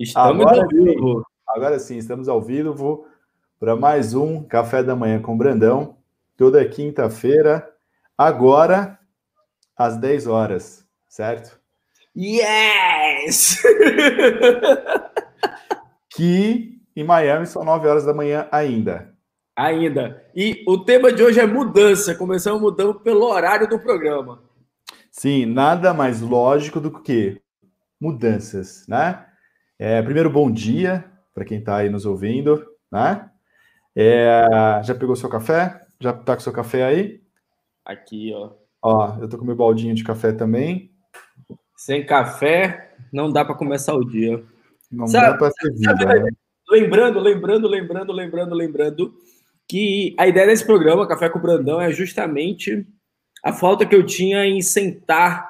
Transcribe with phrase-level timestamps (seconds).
[0.00, 1.26] Estamos agora ao vivo.
[1.46, 3.06] Agora sim, estamos ao vivo
[3.58, 5.98] para mais um Café da Manhã com Brandão,
[6.38, 7.70] toda quinta-feira,
[8.16, 8.98] agora
[9.76, 11.60] às 10 horas, certo?
[12.16, 13.60] Yes!
[16.08, 19.14] que em Miami são 9 horas da manhã ainda.
[19.54, 20.24] Ainda.
[20.34, 22.14] E o tema de hoje é mudança.
[22.14, 24.42] Começamos mudando pelo horário do programa.
[25.10, 27.38] Sim, nada mais lógico do que
[28.00, 29.26] mudanças, né?
[29.82, 33.30] É, primeiro, bom dia para quem está aí nos ouvindo, né?
[33.96, 34.46] É,
[34.84, 35.80] já pegou seu café?
[35.98, 37.22] Já está com seu café aí?
[37.82, 38.50] Aqui, ó.
[38.82, 40.90] Ó, eu tô com meu baldinho de café também.
[41.78, 44.44] Sem café, não dá para começar o dia.
[44.92, 46.30] Não sabe, dá para ser vida, sabe, né?
[46.68, 49.14] Lembrando, lembrando, lembrando, lembrando, lembrando
[49.66, 52.86] que a ideia desse programa, Café com o Brandão, é justamente
[53.42, 55.49] a falta que eu tinha em sentar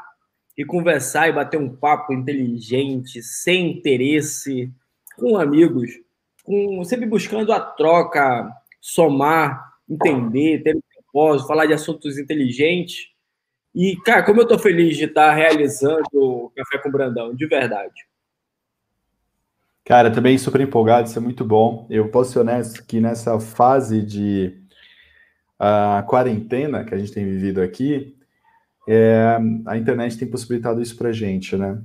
[0.60, 4.70] e conversar e bater um papo inteligente, sem interesse,
[5.16, 5.90] com amigos,
[6.44, 8.46] com, sempre buscando a troca,
[8.78, 13.08] somar, entender, ter um propósito, falar de assuntos inteligentes.
[13.74, 18.06] E, cara, como eu tô feliz de estar realizando o Café com Brandão, de verdade.
[19.82, 21.86] Cara, também super empolgado, isso é muito bom.
[21.88, 24.60] Eu posso ser honesto que nessa fase de
[25.58, 28.19] uh, quarentena que a gente tem vivido aqui,
[28.88, 31.78] é, a internet tem possibilitado isso para gente, né?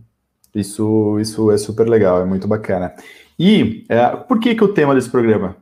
[0.53, 2.93] Isso, isso é super legal, é muito bacana.
[3.37, 5.57] E é, por que, que o tema desse programa?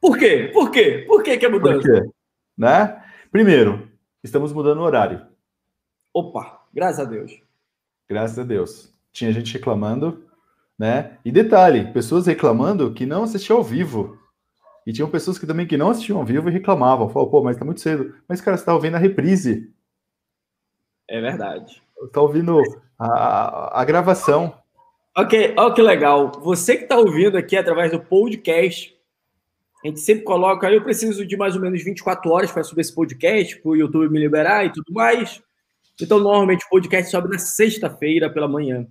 [0.00, 0.50] Por quê?
[0.52, 1.04] Por quê?
[1.06, 1.80] Por que, que é mudança?
[1.80, 2.08] Por quê?
[2.56, 3.02] Né?
[3.30, 3.88] Primeiro,
[4.22, 5.22] estamos mudando o horário.
[6.14, 7.40] Opa, graças a Deus.
[8.08, 8.94] Graças a Deus.
[9.12, 10.22] Tinha gente reclamando,
[10.78, 11.18] né?
[11.24, 14.16] E detalhe, pessoas reclamando que não assistiam ao vivo.
[14.86, 17.08] E tinham pessoas que também que não assistiam ao vivo e reclamavam.
[17.08, 18.14] Falavam, pô, mas tá muito cedo.
[18.28, 19.74] Mas, cara, você tá ouvindo a reprise.
[21.08, 21.82] É verdade.
[22.02, 22.60] Estou ouvindo
[22.98, 24.54] a, a, gravação.
[25.16, 26.32] Ok, olha que legal.
[26.42, 28.94] Você que está ouvindo aqui através do podcast,
[29.84, 32.94] a gente sempre coloca, eu preciso de mais ou menos 24 horas para subir esse
[32.94, 35.40] podcast, para o YouTube me liberar e tudo mais.
[36.00, 38.86] Então, normalmente o podcast sobe na sexta-feira pela manhã.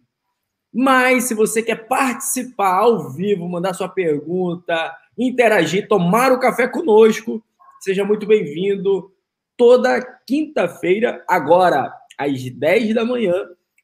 [0.74, 6.68] Mas se você quer participar ao vivo, mandar sua pergunta, interagir, tomar o um café
[6.68, 7.44] conosco,
[7.80, 9.12] seja muito bem-vindo.
[9.56, 13.34] Toda quinta-feira, agora às 10 da manhã,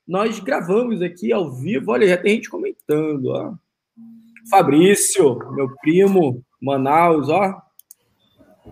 [0.08, 1.92] nós gravamos aqui ao vivo.
[1.92, 3.54] Olha, já tem gente comentando, ó.
[4.50, 7.62] Fabrício, meu primo, Manaus, ó.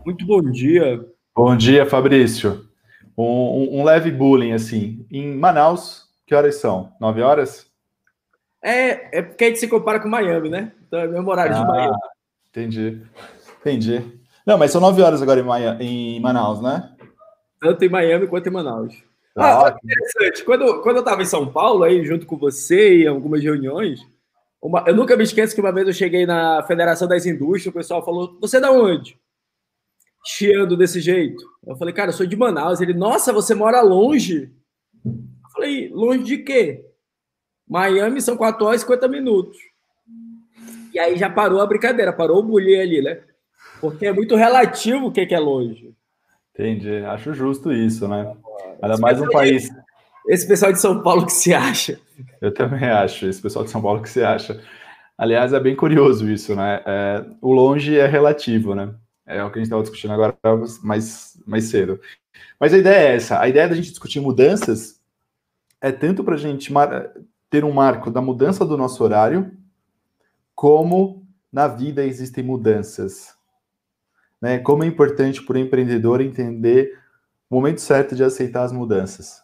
[0.05, 1.05] Muito bom dia.
[1.35, 2.67] Bom dia, Fabrício.
[3.17, 5.05] Um, um, leve bullying, assim.
[5.11, 6.91] Em Manaus, que horas são?
[6.99, 7.69] 9 horas?
[8.61, 10.71] É, é porque a gente se compara com Miami, né?
[10.87, 11.97] Então é mesmo horário ah, de Miami.
[12.49, 13.01] Entendi.
[13.59, 14.19] Entendi.
[14.45, 15.39] Não, mas são 9 horas agora
[15.79, 16.91] em, em Manaus, né?
[17.59, 19.08] Tanto em Miami quanto em Manaus.
[19.39, 20.43] Ah, interessante.
[20.43, 23.99] Quando, quando eu estava em São Paulo, aí, junto com você, em algumas reuniões,
[24.61, 27.77] uma, eu nunca me esqueço que uma vez eu cheguei na Federação das Indústrias, o
[27.77, 29.17] pessoal falou: Você é da onde?
[30.25, 31.43] Chiando desse jeito.
[31.65, 32.81] Eu falei, cara, eu sou de Manaus.
[32.81, 34.51] Ele, nossa, você mora longe?
[35.05, 36.85] Eu falei, longe de quê?
[37.67, 39.57] Miami são 4 horas e 50 minutos.
[40.93, 43.21] E aí já parou a brincadeira, parou o bullying ali, né?
[43.79, 45.95] Porque é muito relativo o que é longe.
[46.53, 48.33] Entendi, acho justo isso, né?
[48.81, 49.69] Ainda mais um país.
[50.27, 51.99] Esse pessoal de São Paulo que se acha.
[52.41, 54.61] Eu também acho, esse pessoal de São Paulo que se acha.
[55.17, 56.81] Aliás, é bem curioso isso, né?
[56.85, 58.93] É, o longe é relativo, né?
[59.25, 60.37] É o que a gente estava discutindo agora
[60.83, 61.99] mais, mais cedo.
[62.59, 64.99] Mas a ideia é essa: a ideia da gente discutir mudanças
[65.81, 66.71] é tanto para a gente
[67.49, 69.51] ter um marco da mudança do nosso horário,
[70.55, 73.35] como na vida existem mudanças.
[74.41, 74.59] Né?
[74.59, 76.97] Como é importante para o empreendedor entender
[77.49, 79.41] o momento certo de aceitar as mudanças.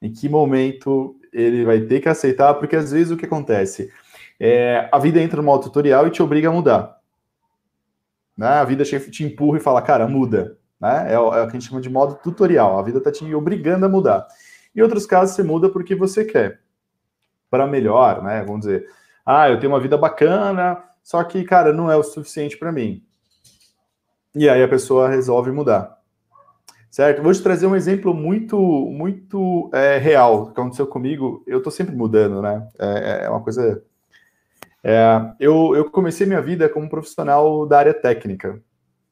[0.00, 3.90] Em que momento ele vai ter que aceitar, porque às vezes o que acontece?
[4.38, 6.96] É, a vida entra no modo tutorial e te obriga a mudar.
[8.36, 8.46] Né?
[8.46, 10.56] A vida te empurra e fala, cara, muda.
[10.80, 11.14] Né?
[11.14, 12.78] É, o, é o que a gente chama de modo tutorial.
[12.78, 14.26] A vida está te obrigando a mudar.
[14.74, 16.60] Em outros casos, você muda porque você quer.
[17.48, 18.42] Para melhor, né?
[18.44, 18.86] Vamos dizer,
[19.24, 23.05] ah, eu tenho uma vida bacana, só que, cara, não é o suficiente para mim.
[24.36, 25.96] E aí a pessoa resolve mudar
[26.96, 27.22] certo?
[27.22, 31.44] Vou te trazer um exemplo muito, muito é, real que aconteceu comigo.
[31.46, 32.66] Eu estou sempre mudando, né?
[32.78, 33.84] É, é uma coisa.
[34.82, 38.62] É, eu, eu comecei minha vida como profissional da área técnica,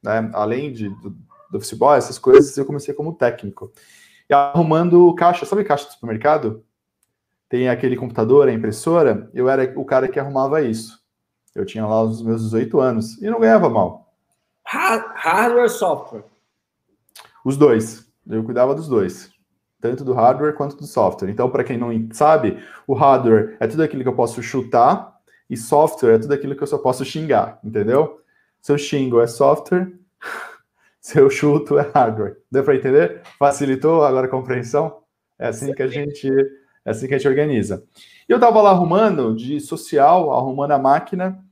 [0.02, 0.30] né?
[0.32, 1.14] Além de, do,
[1.50, 3.70] do futebol, essas coisas, eu comecei como técnico.
[4.30, 6.64] E arrumando caixa, sabe caixa do supermercado?
[7.50, 9.30] Tem aquele computador, a impressora.
[9.34, 10.98] Eu era o cara que arrumava isso.
[11.54, 14.03] Eu tinha lá os meus 18 anos e não ganhava mal.
[14.74, 16.24] Hardware software?
[17.44, 18.10] Os dois.
[18.28, 19.32] Eu cuidava dos dois.
[19.80, 21.28] tanto do hardware quanto do software.
[21.30, 25.14] Então, para quem não sabe, o hardware é tudo aquilo que eu posso chutar
[25.48, 28.20] e software é tudo aquilo que eu só posso xingar, entendeu?
[28.62, 29.92] Se eu xingo é software,
[30.98, 32.38] se eu chuto é hardware.
[32.50, 33.20] Deu para entender?
[33.38, 35.02] Facilitou agora a compreensão?
[35.38, 36.28] É assim que a gente
[36.84, 37.84] é assim que a gente organiza.
[38.26, 41.43] Eu estava lá arrumando de social, arrumando a máquina,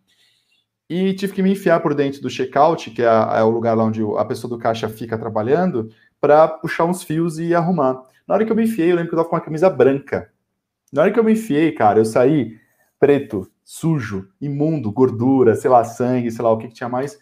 [0.93, 3.85] e tive que me enfiar por dentro do checkout, que é, é o lugar lá
[3.85, 5.89] onde a pessoa do caixa fica trabalhando,
[6.21, 8.03] para puxar uns fios e arrumar.
[8.29, 10.31] Na hora que eu me enfiei, eu lembro que eu estava com uma camisa branca.
[10.93, 12.59] Na hora que eu me enfiei, cara, eu saí
[13.01, 17.19] preto, sujo, imundo, gordura, sei lá, sangue, sei lá o que, que tinha mais.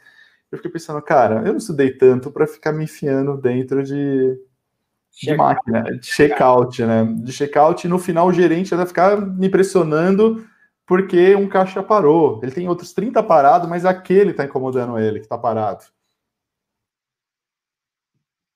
[0.51, 4.37] Eu fiquei pensando, cara, eu não estudei tanto para ficar me enfiando dentro de,
[5.23, 7.05] de máquina, de checkout, né?
[7.05, 10.45] De checkout, e no final o gerente vai ficar me pressionando
[10.91, 12.41] porque um caixa parou.
[12.43, 15.85] Ele tem outros 30 parados, mas aquele está incomodando ele, que está parado.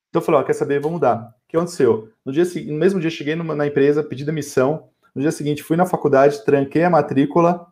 [0.09, 1.29] Então eu falei, ó, quer saber, vamos mudar.
[1.29, 2.13] O que aconteceu?
[2.25, 4.89] No, dia, no mesmo dia cheguei numa, na empresa, pedi demissão.
[5.15, 7.69] No dia seguinte fui na faculdade, tranquei a matrícula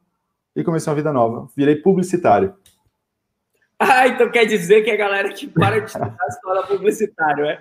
[0.55, 1.49] e comecei uma vida nova.
[1.57, 2.55] Virei publicitário.
[3.81, 7.59] Ah, então quer dizer que a galera que para de estudar se torna publicitário, é?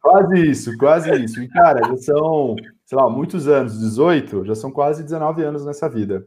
[0.00, 1.42] Quase isso, quase isso.
[1.42, 6.26] E, cara, são, sei lá, muitos anos, 18, já são quase 19 anos nessa vida.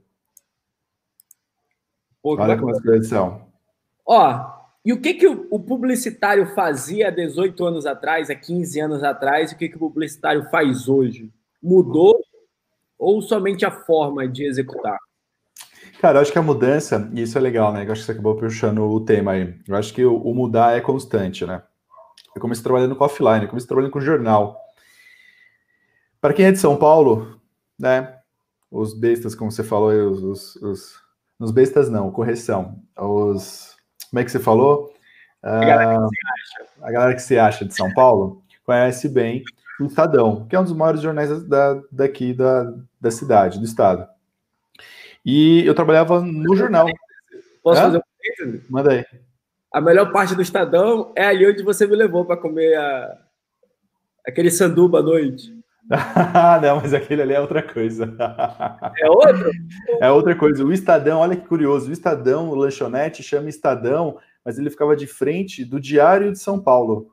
[2.22, 3.48] Pô, Olha como as coisas são.
[4.06, 9.04] Ó, e o que, que o publicitário fazia há 18 anos atrás, há 15 anos
[9.04, 11.32] atrás, e o que, que o publicitário faz hoje?
[11.64, 12.20] Mudou
[12.98, 14.98] ou somente a forma de executar?
[16.02, 17.86] Cara, eu acho que a mudança, e isso é legal, né?
[17.86, 19.56] Eu acho que você acabou puxando o tema aí.
[19.68, 21.62] Eu acho que o, o mudar é constante, né?
[22.36, 24.58] Eu comecei trabalhando com offline, eu comecei trabalhando com jornal.
[26.22, 27.40] Para quem é de São Paulo,
[27.78, 28.18] né?
[28.70, 31.00] Os bestas, como você falou, os, os,
[31.40, 32.82] os, bestas não, correção.
[32.98, 33.76] Os.
[34.10, 34.94] Como é que você falou?
[35.42, 36.08] A galera, ah,
[36.82, 39.44] a galera que se acha de São Paulo conhece bem
[39.80, 44.06] o Estadão, que é um dos maiores jornais da, daqui da, da cidade, do estado.
[45.26, 46.88] E eu trabalhava no jornal.
[47.64, 47.84] Posso Hã?
[47.86, 49.06] fazer um Manda aí.
[49.74, 53.18] A melhor parte do Estadão é ali onde você me levou para comer a...
[54.26, 55.59] aquele sanduba à noite.
[56.62, 58.16] não, mas aquele ali é outra coisa.
[58.98, 59.52] É outro?
[60.02, 60.64] É outra coisa.
[60.64, 61.90] O Estadão, olha que curioso.
[61.90, 66.60] O Estadão, o lanchonete chama Estadão, mas ele ficava de frente do Diário de São
[66.60, 67.10] Paulo.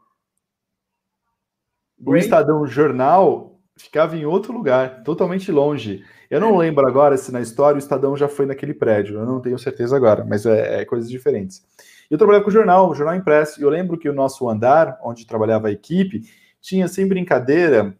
[2.04, 6.04] O Estadão Jornal ficava em outro lugar, totalmente longe.
[6.30, 9.40] Eu não lembro agora se na história o Estadão já foi naquele prédio, eu não
[9.40, 11.64] tenho certeza agora, mas é, é coisas diferentes.
[12.10, 14.98] Eu trabalhava com o jornal, o jornal impresso, e eu lembro que o nosso andar,
[15.02, 16.22] onde trabalhava a equipe,
[16.60, 17.96] tinha sem brincadeira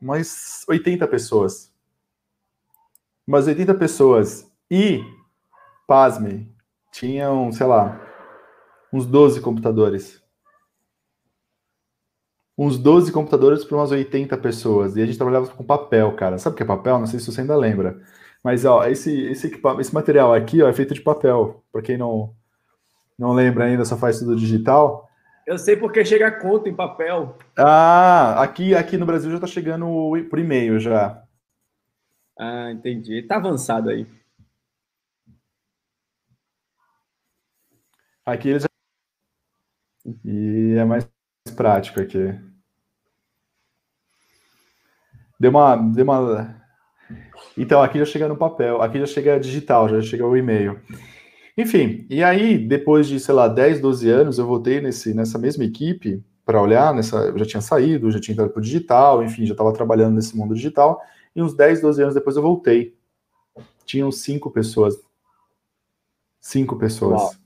[0.00, 1.72] umas 80 pessoas.
[3.26, 4.50] Umas 80 pessoas.
[4.70, 5.02] E,
[5.86, 6.52] pasme,
[6.92, 8.00] tinham, sei lá,
[8.92, 10.24] uns 12 computadores
[12.56, 14.96] uns 12 computadores para umas 80 pessoas.
[14.96, 16.38] E a gente trabalhava com papel, cara.
[16.38, 16.98] Sabe o que é papel?
[16.98, 18.00] Não sei se você ainda lembra.
[18.42, 21.62] Mas, ó, esse, esse, esse material aqui, ó, é feito de papel.
[21.70, 22.34] Para quem não,
[23.18, 25.05] não lembra ainda, só faz tudo digital.
[25.46, 27.38] Eu sei porque chega a conta em papel.
[27.56, 29.86] Ah, aqui, aqui no Brasil já está chegando
[30.28, 31.22] por e-mail já.
[32.36, 33.20] Ah, entendi.
[33.20, 34.06] Está avançado aí.
[38.24, 38.66] Aqui eles
[40.24, 41.08] e é mais
[41.56, 42.34] prático aqui.
[45.38, 46.62] Deu uma, deu uma.
[47.56, 50.80] Então, aqui já chega no papel, aqui já chega digital, já chega o e-mail.
[51.56, 55.64] Enfim, e aí, depois de, sei lá, 10, 12 anos, eu voltei nesse, nessa mesma
[55.64, 59.46] equipe para olhar, nessa, eu já tinha saído, já tinha entrado para o digital, enfim,
[59.46, 61.00] já estava trabalhando nesse mundo digital,
[61.34, 62.94] e uns 10, 12 anos depois eu voltei.
[63.84, 64.94] Tinham cinco pessoas.
[66.40, 67.38] Cinco pessoas.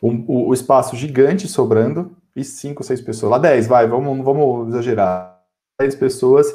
[0.00, 3.30] O, o, o espaço gigante sobrando, e cinco, seis pessoas.
[3.30, 5.40] Lá 10, vai, vamos, vamos exagerar.
[5.78, 6.46] 10 pessoas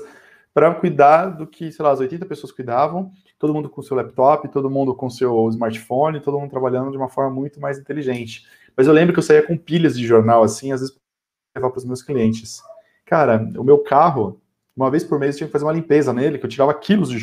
[0.53, 4.47] para cuidar do que, sei lá, as 80 pessoas cuidavam, todo mundo com seu laptop,
[4.49, 8.45] todo mundo com seu smartphone, todo mundo trabalhando de uma forma muito mais inteligente.
[8.75, 11.71] Mas eu lembro que eu saía com pilhas de jornal, assim, às vezes para levar
[11.71, 12.61] para os meus clientes.
[13.05, 14.39] Cara, o meu carro,
[14.75, 17.09] uma vez por mês eu tinha que fazer uma limpeza nele, que eu tirava quilos
[17.09, 17.19] de,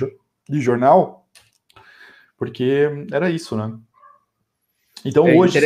[0.49, 1.27] de jornal,
[2.37, 3.77] porque era isso, né?
[5.05, 5.59] Então é hoje.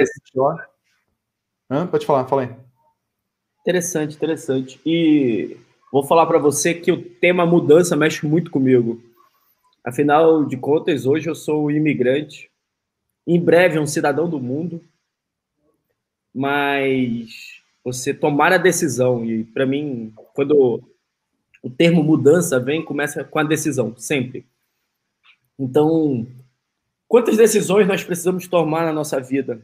[1.71, 1.87] Hã?
[1.87, 2.51] Pode falar, fala aí.
[3.61, 4.81] Interessante, interessante.
[4.85, 5.57] E
[5.93, 9.01] vou falar para você que o tema mudança mexe muito comigo.
[9.85, 12.51] Afinal de contas, hoje eu sou imigrante,
[13.27, 14.83] em breve um cidadão do mundo,
[16.35, 20.83] mas você tomar a decisão, e para mim, quando
[21.63, 24.47] o termo mudança vem, começa com a decisão, sempre.
[25.59, 26.27] Então,
[27.09, 29.63] quantas decisões nós precisamos tomar na nossa vida?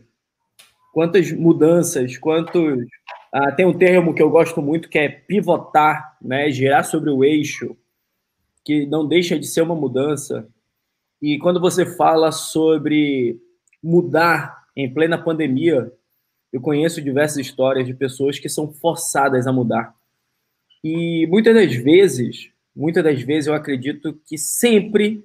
[0.92, 2.86] Quantas mudanças, quantos
[3.36, 6.50] Ah, tem um termo que eu gosto muito que é pivotar, né?
[6.52, 7.76] Girar sobre o eixo,
[8.64, 10.48] que não deixa de ser uma mudança.
[11.20, 13.38] E quando você fala sobre
[13.82, 15.92] mudar em plena pandemia,
[16.52, 19.94] eu conheço diversas histórias de pessoas que são forçadas a mudar.
[20.82, 25.24] E muitas das vezes, muitas das vezes eu acredito que sempre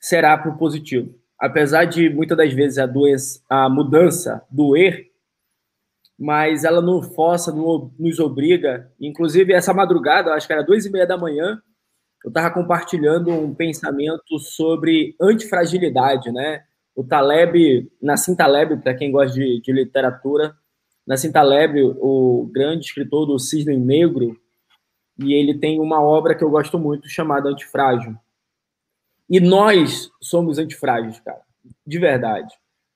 [0.00, 1.14] será para o positivo.
[1.38, 5.10] Apesar de muitas das vezes a doença, a mudança doer,
[6.18, 8.90] mas ela nos força, nos obriga.
[8.98, 11.60] Inclusive, essa madrugada, acho que era duas e meia da manhã,
[12.26, 16.64] eu estava compartilhando um pensamento sobre antifragilidade, né?
[16.92, 20.56] O Taleb, Nassim Taleb, para quem gosta de, de literatura,
[21.06, 24.36] Nassim Taleb, o grande escritor do Cisne Negro,
[25.20, 28.16] e ele tem uma obra que eu gosto muito chamada Antifrágil.
[29.30, 31.42] E nós somos antifrágeis, cara,
[31.86, 32.52] de verdade.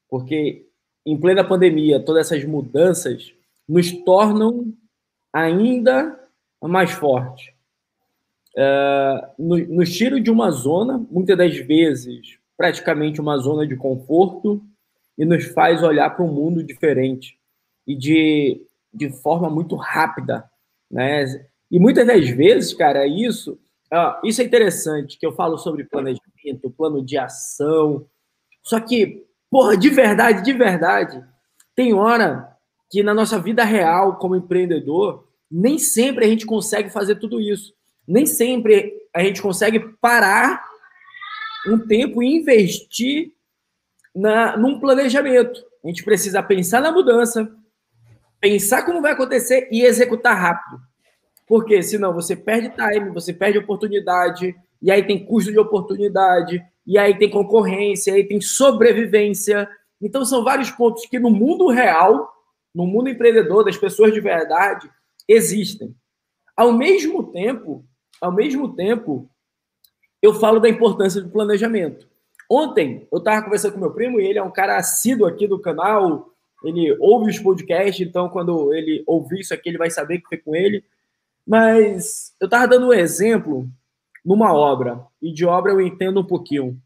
[0.09, 0.67] Porque
[1.07, 3.33] em plena pandemia, todas essas mudanças
[3.69, 4.75] nos tornam
[5.33, 6.19] ainda
[6.61, 7.60] mais fortes.
[8.57, 14.63] Uh, nos tira de uma zona, muitas das vezes, praticamente uma zona de conforto,
[15.17, 17.39] e nos faz olhar para um mundo diferente
[17.87, 20.45] e de, de forma muito rápida.
[20.91, 21.25] Né?
[21.71, 23.53] E muitas das vezes, cara, isso,
[23.93, 28.07] uh, isso é interessante, que eu falo sobre planejamento, plano de ação,
[28.63, 31.25] só que Porra, de verdade, de verdade.
[31.75, 32.57] Tem hora
[32.89, 37.75] que na nossa vida real, como empreendedor, nem sempre a gente consegue fazer tudo isso.
[38.11, 40.65] Nem sempre a gente consegue parar
[41.69, 43.33] um tempo e investir
[44.13, 45.65] na, num planejamento.
[45.85, 47.49] A gente precisa pensar na mudança,
[48.41, 50.83] pensar como vai acontecer e executar rápido.
[51.47, 56.99] Porque senão você perde time, você perde oportunidade, e aí tem custo de oportunidade, e
[56.99, 59.69] aí tem concorrência, aí tem sobrevivência.
[60.03, 62.29] Então são vários pontos que no mundo real,
[62.75, 64.91] no mundo empreendedor das pessoas de verdade,
[65.29, 65.95] existem.
[66.57, 67.85] Ao mesmo tempo,
[68.21, 69.29] ao mesmo tempo,
[70.21, 72.09] eu falo da importância do planejamento.
[72.51, 75.61] Ontem eu estava conversando com meu primo e ele é um cara assíduo aqui do
[75.61, 76.31] canal.
[76.65, 80.39] Ele ouve os podcasts, então quando ele ouvir isso aqui, ele vai saber que foi
[80.39, 80.85] com ele.
[81.47, 83.69] Mas eu estava dando um exemplo
[84.25, 86.79] numa obra, e de obra eu entendo um pouquinho,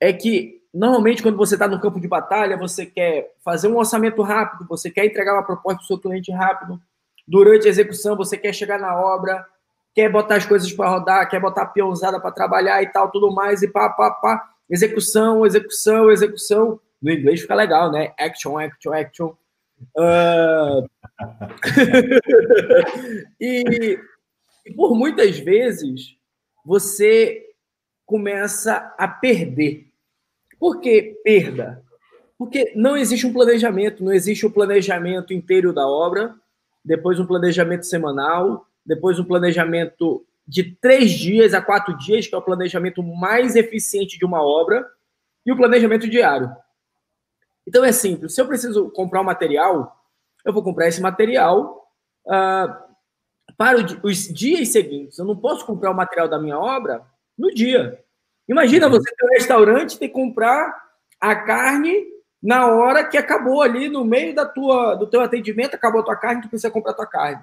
[0.00, 4.20] é que normalmente quando você está no campo de batalha, você quer fazer um orçamento
[4.22, 6.80] rápido, você quer entregar uma proposta para o seu cliente rápido,
[7.26, 9.46] durante a execução você quer chegar na obra,
[10.00, 13.30] quer botar as coisas para rodar, quer botar a peãozada para trabalhar e tal, tudo
[13.30, 16.80] mais, e pá, pá, pá, execução, execução, execução.
[17.02, 18.14] No inglês fica legal, né?
[18.18, 19.34] Action, action, action.
[19.94, 20.88] Uh...
[23.38, 23.98] e,
[24.64, 26.16] e por muitas vezes
[26.64, 27.44] você
[28.06, 29.86] começa a perder.
[30.58, 31.84] Por que perda?
[32.38, 36.34] Porque não existe um planejamento, não existe o um planejamento inteiro da obra,
[36.82, 42.38] depois um planejamento semanal, depois um planejamento de três dias a quatro dias, que é
[42.38, 44.86] o planejamento mais eficiente de uma obra,
[45.44, 46.54] e o planejamento diário.
[47.66, 48.34] Então é simples.
[48.34, 50.04] Se eu preciso comprar um material,
[50.44, 51.88] eu vou comprar esse material
[52.26, 52.90] uh,
[53.56, 55.18] para os dias seguintes.
[55.18, 57.02] Eu não posso comprar o material da minha obra
[57.38, 58.02] no dia.
[58.48, 58.92] Imagina uhum.
[58.92, 62.04] você ter um restaurante e ter que comprar a carne
[62.42, 66.16] na hora que acabou ali no meio da tua do teu atendimento, acabou a tua
[66.16, 67.42] carne, tu precisa comprar a tua carne.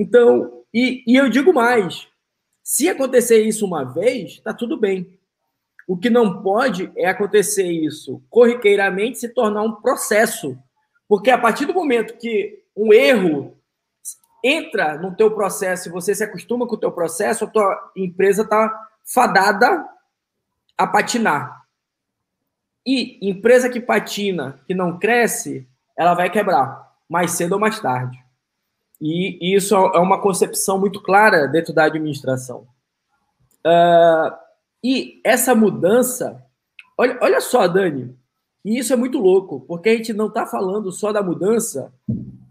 [0.00, 2.08] Então, e, e eu digo mais,
[2.62, 5.20] se acontecer isso uma vez, tá tudo bem.
[5.86, 10.56] O que não pode é acontecer isso corriqueiramente se tornar um processo.
[11.06, 13.54] Porque a partir do momento que um erro
[14.42, 18.40] entra no teu processo e você se acostuma com o teu processo, a tua empresa
[18.40, 19.86] está fadada
[20.78, 21.62] a patinar.
[22.86, 28.18] E empresa que patina, que não cresce, ela vai quebrar, mais cedo ou mais tarde.
[29.00, 32.66] E, isso é uma concepção muito clara dentro da administração.
[33.66, 34.32] Uh,
[34.84, 36.44] e essa mudança,
[36.98, 38.14] olha, olha só, Dani,
[38.64, 41.92] e isso é muito louco, porque a gente não está falando só da mudança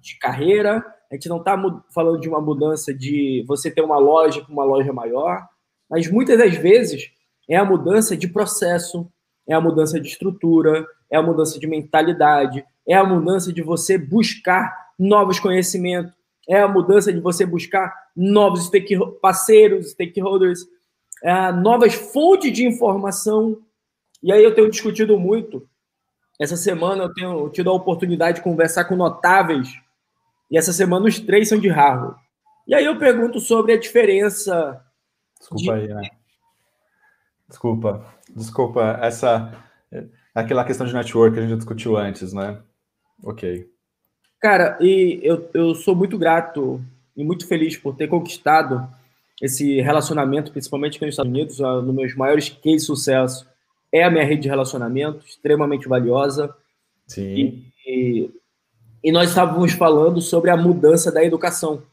[0.01, 1.55] de carreira, a gente não está
[1.93, 5.47] falando de uma mudança de você ter uma loja com uma loja maior,
[5.89, 7.11] mas muitas das vezes
[7.49, 9.07] é a mudança de processo,
[9.47, 13.97] é a mudança de estrutura, é a mudança de mentalidade, é a mudança de você
[13.97, 16.13] buscar novos conhecimentos,
[16.49, 20.65] é a mudança de você buscar novos stake parceiros, stakeholders,
[21.23, 23.59] é, novas fontes de informação.
[24.23, 25.69] E aí eu tenho discutido muito.
[26.41, 29.69] Essa semana eu tenho tido a oportunidade de conversar com notáveis
[30.49, 32.19] e essa semana os três são de Harvard.
[32.67, 34.83] E aí eu pergunto sobre a diferença.
[35.39, 35.71] Desculpa de...
[35.71, 36.09] aí, né?
[37.47, 38.99] Desculpa, desculpa.
[39.01, 39.53] Essa.
[40.33, 42.61] Aquela questão de network que a gente discutiu antes, né?
[43.23, 43.69] Ok.
[44.39, 46.81] Cara, e eu, eu sou muito grato
[47.15, 48.87] e muito feliz por ter conquistado
[49.41, 53.47] esse relacionamento, principalmente aqui nos Estados Unidos, um dos meus maiores cases de sucesso
[53.91, 56.53] é a minha rede de relacionamento, extremamente valiosa.
[57.07, 57.21] Sim.
[57.33, 58.31] E, e,
[59.03, 61.83] e nós estávamos falando sobre a mudança da educação.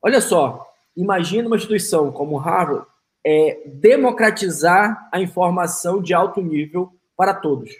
[0.00, 2.86] Olha só, imagina uma instituição como Harvard
[3.24, 7.70] é, democratizar a informação de alto nível para todos.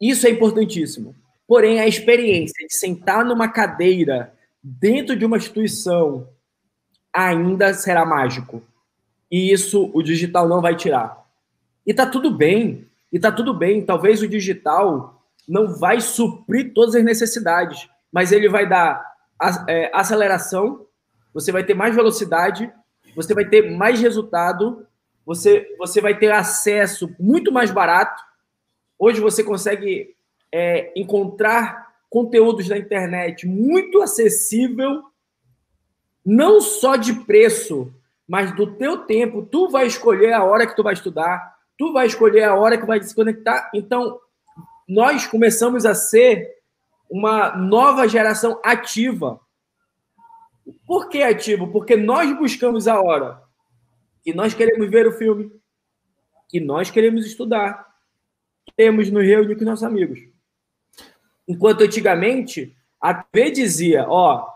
[0.00, 1.14] Isso é importantíssimo.
[1.48, 6.28] Porém, a experiência de sentar numa cadeira dentro de uma instituição
[7.10, 8.62] ainda será mágico.
[9.30, 11.26] E isso o digital não vai tirar.
[11.86, 12.86] E tá tudo bem.
[13.10, 13.82] E tá tudo bem.
[13.82, 19.02] Talvez o digital não vai suprir todas as necessidades, mas ele vai dar
[19.66, 20.86] é, aceleração,
[21.32, 22.70] você vai ter mais velocidade,
[23.16, 24.86] você vai ter mais resultado,
[25.24, 28.22] você, você vai ter acesso muito mais barato.
[28.98, 30.14] Hoje você consegue
[30.52, 35.02] é, encontrar conteúdos na internet muito acessível,
[36.24, 37.92] não só de preço,
[38.26, 39.46] mas do teu tempo.
[39.46, 42.86] Tu vai escolher a hora que tu vai estudar, tu vai escolher a hora que
[42.86, 43.70] vai desconectar.
[43.74, 44.18] Então,
[44.86, 46.56] nós começamos a ser
[47.10, 49.40] uma nova geração ativa.
[50.86, 51.68] Por que ativo?
[51.68, 53.42] Porque nós buscamos a hora
[54.22, 55.50] que nós queremos ver o filme,
[56.48, 57.86] que nós queremos estudar,
[58.76, 60.20] queremos nos reunir com nossos amigos.
[61.48, 64.46] Enquanto antigamente a TV dizia, ó,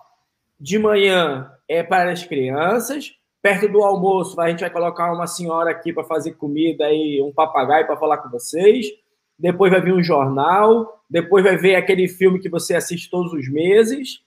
[0.60, 5.70] de manhã é para as crianças, perto do almoço a gente vai colocar uma senhora
[5.70, 8.86] aqui para fazer comida e um papagaio para falar com vocês.
[9.38, 13.48] Depois vai vir um jornal, depois vai ver aquele filme que você assiste todos os
[13.50, 14.20] meses.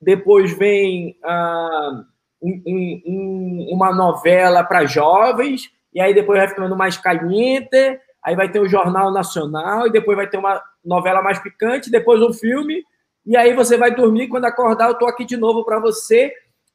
[0.00, 2.04] Depois vem ah,
[2.42, 2.62] um,
[3.06, 8.60] um, uma novela para jovens, e aí depois vai ficando mais caliente, aí vai ter
[8.60, 12.84] o Jornal Nacional, e depois vai ter uma novela mais picante, depois um filme,
[13.24, 14.28] e aí você vai dormir.
[14.28, 16.32] Quando acordar, eu tô aqui de novo para você,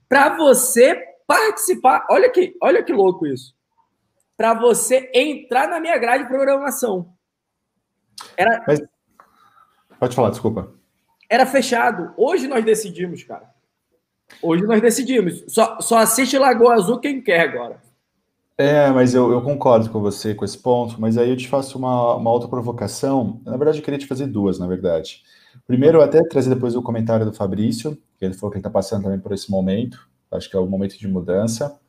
[0.07, 2.05] para você participar.
[2.09, 3.55] Olha que, olha que louco isso.
[4.35, 7.13] Para você entrar na minha grade de programação.
[8.35, 8.63] Era...
[8.67, 8.81] Mas...
[9.99, 10.71] Pode falar, desculpa.
[11.29, 12.13] Era fechado.
[12.15, 13.49] Hoje nós decidimos, cara.
[14.41, 15.43] Hoje nós decidimos.
[15.47, 17.81] Só, só assiste Lagoa Azul quem quer agora.
[18.59, 21.77] É, mas eu, eu, concordo com você com esse ponto, mas aí eu te faço
[21.77, 23.39] uma, uma outra provocação.
[23.45, 25.21] Na verdade, eu queria te fazer duas, na verdade.
[25.67, 29.03] Primeiro, até trazer depois o comentário do Fabrício, que ele falou que ele está passando
[29.03, 30.09] também por esse momento.
[30.31, 31.79] Acho que é o momento de mudança.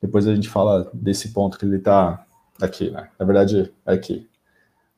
[0.00, 2.24] Depois a gente fala desse ponto que ele está
[2.60, 3.08] aqui, né?
[3.18, 4.28] Na verdade, é aqui.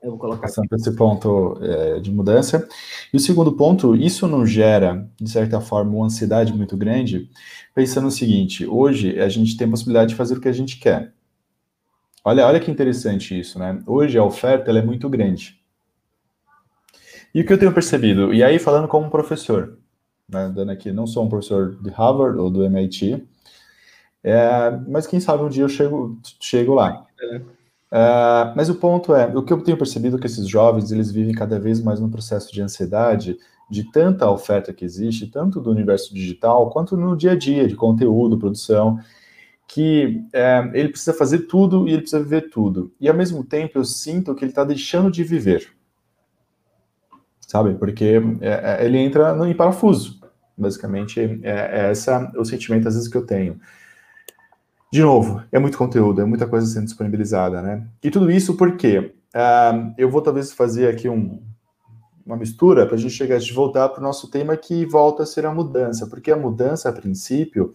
[0.02, 2.68] Eu vou colocar Passando por esse ponto é, de mudança.
[3.12, 7.28] E o segundo ponto, isso não gera, de certa forma, uma ansiedade muito grande,
[7.74, 10.78] pensando no seguinte: hoje a gente tem a possibilidade de fazer o que a gente
[10.78, 11.12] quer.
[12.24, 13.82] Olha, olha que interessante isso, né?
[13.86, 15.58] Hoje a oferta é muito grande.
[17.34, 19.78] E o que eu tenho percebido, e aí falando como professor,
[20.28, 23.26] né, dando aqui, não sou um professor de Harvard ou do MIT,
[24.22, 27.06] é, mas quem sabe um dia eu chego, chego lá.
[27.20, 27.57] É.
[27.90, 31.10] Uh, mas o ponto é, o que eu tenho percebido é que esses jovens, eles
[31.10, 33.38] vivem cada vez mais num processo de ansiedade,
[33.70, 37.74] de tanta oferta que existe, tanto do universo digital, quanto no dia a dia, de
[37.74, 38.98] conteúdo, produção,
[39.66, 42.92] que é, ele precisa fazer tudo e ele precisa viver tudo.
[42.98, 45.70] E ao mesmo tempo eu sinto que ele está deixando de viver.
[47.40, 47.74] Sabe?
[47.74, 50.20] Porque é, é ele entra no, em parafuso.
[50.56, 53.60] Basicamente, é, é esse o sentimento às vezes que eu tenho.
[54.90, 57.86] De novo, é muito conteúdo, é muita coisa sendo disponibilizada, né?
[58.02, 61.42] E tudo isso porque uh, eu vou talvez fazer aqui um,
[62.24, 65.26] uma mistura para a gente chegar de voltar para o nosso tema que volta a
[65.26, 67.72] ser a mudança, porque a mudança, a princípio,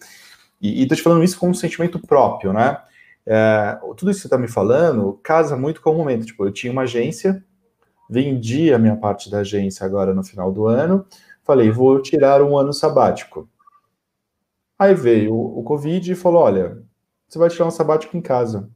[0.59, 2.79] e estou te falando isso com um sentimento próprio, né?
[3.25, 6.25] É, tudo isso que você está me falando casa muito com o momento.
[6.25, 7.43] Tipo, eu tinha uma agência,
[8.09, 11.05] vendi a minha parte da agência agora no final do ano,
[11.43, 13.47] falei, vou tirar um ano sabático.
[14.77, 16.83] Aí veio o Covid e falou: olha,
[17.33, 18.69] você vai tirar um sabático em casa.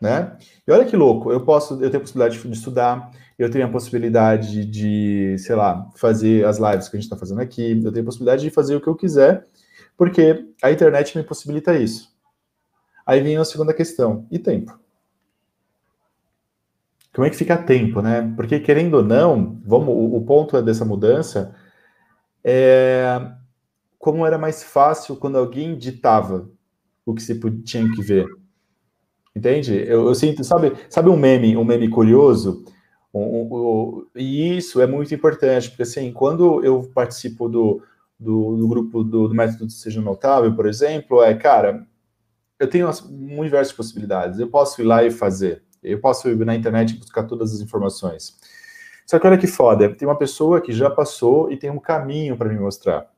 [0.00, 0.36] Né?
[0.66, 3.70] E olha que louco, eu posso, eu tenho a possibilidade de estudar, eu tenho a
[3.70, 8.02] possibilidade de, sei lá, fazer as lives que a gente está fazendo aqui, eu tenho
[8.02, 9.46] a possibilidade de fazer o que eu quiser,
[9.96, 12.12] porque a internet me possibilita isso.
[13.06, 14.78] Aí vem a segunda questão, e tempo?
[17.14, 18.32] Como é que fica tempo, né?
[18.34, 21.54] Porque querendo ou não, vamos, o, o ponto dessa mudança
[22.42, 23.30] é
[23.96, 26.50] como era mais fácil quando alguém ditava
[27.04, 28.26] o que se tinha que ver.
[29.34, 29.74] Entende?
[29.74, 32.64] Eu, eu, sinto, sabe, sabe um meme, um meme curioso?
[34.14, 37.82] E isso é muito importante, porque assim, quando eu participo do,
[38.18, 41.86] do, do grupo do, do, método Seja Notável, por exemplo, é, cara,
[42.58, 46.36] eu tenho um universo de possibilidades, eu posso ir lá e fazer, eu posso ir
[46.44, 48.36] na internet e buscar todas as informações.
[49.06, 52.36] Só que olha que foda, tem uma pessoa que já passou e tem um caminho
[52.36, 53.12] para me mostrar.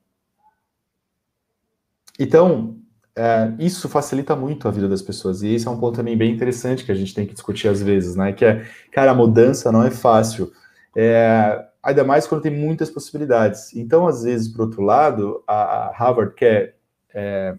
[2.18, 2.76] Então,
[3.16, 5.42] é, isso facilita muito a vida das pessoas.
[5.42, 7.82] E esse é um ponto também bem interessante que a gente tem que discutir às
[7.82, 8.32] vezes, né?
[8.32, 10.52] Que é, cara, a mudança não é fácil.
[10.94, 13.74] É, ainda mais quando tem muitas possibilidades.
[13.74, 16.76] Então, às vezes, por outro lado, a, Harvard quer
[17.14, 17.56] é,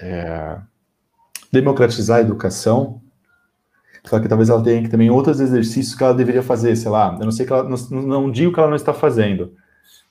[0.00, 0.58] é,
[1.52, 3.00] democratizar a educação,
[4.04, 7.16] só que talvez ela tenha que também outros exercícios que ela deveria fazer, sei lá,
[7.18, 9.54] eu não sei que ela, não, não digo que ela não está fazendo,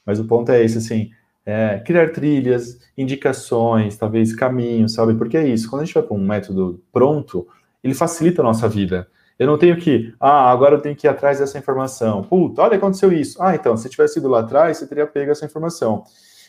[0.06, 1.12] mas o ponto é esse, assim,
[1.46, 5.14] é, criar trilhas, indicações, talvez caminhos, sabe?
[5.16, 7.48] Porque é isso, quando a gente vai para um método pronto,
[7.84, 9.08] ele facilita a nossa vida.
[9.38, 12.24] Eu não tenho que, ah, agora eu tenho que ir atrás dessa informação.
[12.24, 13.42] Puta, olha, aconteceu isso.
[13.42, 16.04] Ah, então, se tivesse ido lá atrás, você teria pego essa informação.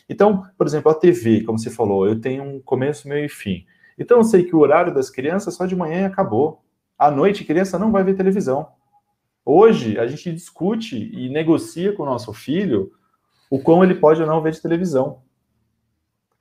[0.07, 3.65] Então, por exemplo, a TV, como você falou, eu tenho um começo, meio e fim.
[3.97, 6.61] Então, eu sei que o horário das crianças só de manhã acabou.
[6.97, 8.67] À noite, a criança não vai ver televisão.
[9.43, 12.91] Hoje, a gente discute e negocia com o nosso filho
[13.49, 15.21] o quão ele pode ou não ver de televisão.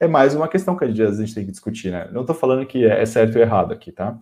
[0.01, 2.09] É mais uma questão que a gente tem que discutir, né?
[2.11, 4.19] Não estou falando que é certo ou errado aqui, tá?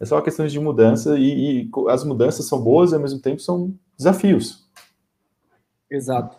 [0.00, 3.20] É só uma questão de mudança e, e as mudanças são boas e ao mesmo
[3.20, 4.68] tempo são desafios.
[5.90, 6.36] Exato.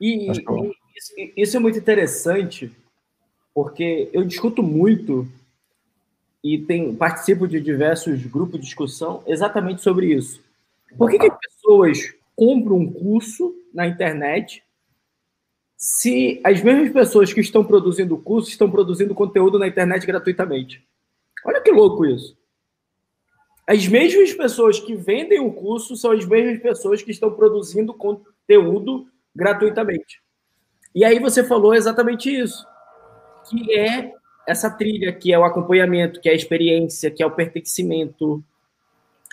[0.00, 2.74] E, isso, isso é muito interessante,
[3.52, 5.28] porque eu discuto muito
[6.42, 10.42] e tem, participo de diversos grupos de discussão exatamente sobre isso.
[10.96, 14.62] Por que, que as pessoas compram um curso na internet
[15.76, 20.86] se as mesmas pessoas que estão produzindo o curso estão produzindo conteúdo na internet gratuitamente?
[21.44, 22.36] Olha que louco isso.
[23.66, 29.06] As mesmas pessoas que vendem o curso são as mesmas pessoas que estão produzindo conteúdo
[29.34, 30.22] gratuitamente.
[30.94, 32.64] E aí você falou exatamente isso,
[33.50, 34.12] que é
[34.46, 38.44] essa trilha, que é o acompanhamento, que é a experiência, que é o pertencimento.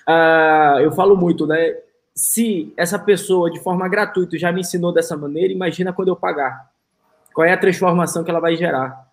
[0.07, 1.75] Ah, eu falo muito, né?
[2.15, 6.71] Se essa pessoa, de forma gratuita, já me ensinou dessa maneira, imagina quando eu pagar.
[7.33, 9.09] Qual é a transformação que ela vai gerar?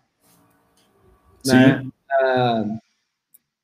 [1.43, 1.55] Sim.
[1.55, 1.87] Né?
[2.11, 2.65] Ah,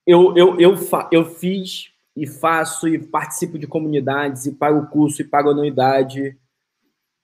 [0.06, 0.76] eu, eu, eu,
[1.12, 6.38] eu fiz e faço e participo de comunidades e pago curso e pago anuidade.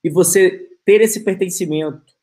[0.03, 2.13] E você ter esse pertencimento,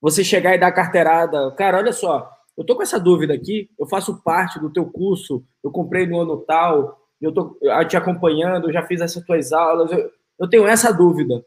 [0.00, 3.86] você chegar e dar carteirada, cara, olha só, eu tô com essa dúvida aqui, eu
[3.86, 7.58] faço parte do teu curso, eu comprei no ano tal, eu tô
[7.88, 11.44] te acompanhando, já fiz essas tuas aulas, eu, eu tenho essa dúvida.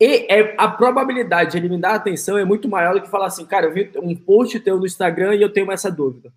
[0.00, 3.26] E é, a probabilidade de ele me dar atenção é muito maior do que falar
[3.26, 6.32] assim, cara, eu vi um post teu no Instagram e eu tenho essa dúvida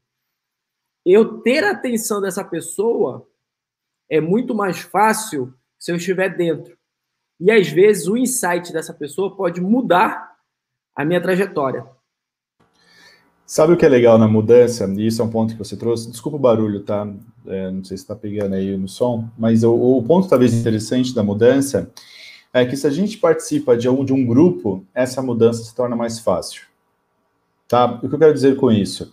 [1.06, 3.28] eu ter a atenção dessa pessoa
[4.10, 6.78] é muito mais fácil se eu estiver dentro.
[7.40, 10.36] E às vezes o insight dessa pessoa pode mudar
[10.96, 11.88] a minha trajetória.
[13.52, 14.86] Sabe o que é legal na mudança?
[14.96, 16.10] E isso é um ponto que você trouxe.
[16.10, 17.06] Desculpa o barulho, tá?
[17.46, 21.14] É, não sei se está pegando aí no som, mas o, o, ponto talvez interessante
[21.14, 21.92] da mudança
[22.54, 25.98] é que se a gente participa de um, de um grupo, essa mudança se torna
[25.98, 26.62] mais fácil.
[27.68, 28.00] Tá?
[28.02, 29.12] O que eu quero dizer com isso?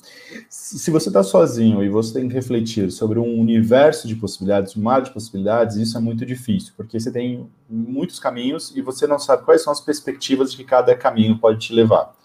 [0.49, 4.83] Se você está sozinho e você tem que refletir sobre um universo de possibilidades, um
[4.83, 9.19] mar de possibilidades, isso é muito difícil, porque você tem muitos caminhos e você não
[9.19, 12.17] sabe quais são as perspectivas de que cada caminho pode te levar.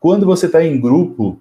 [0.00, 1.38] Quando você está em grupo,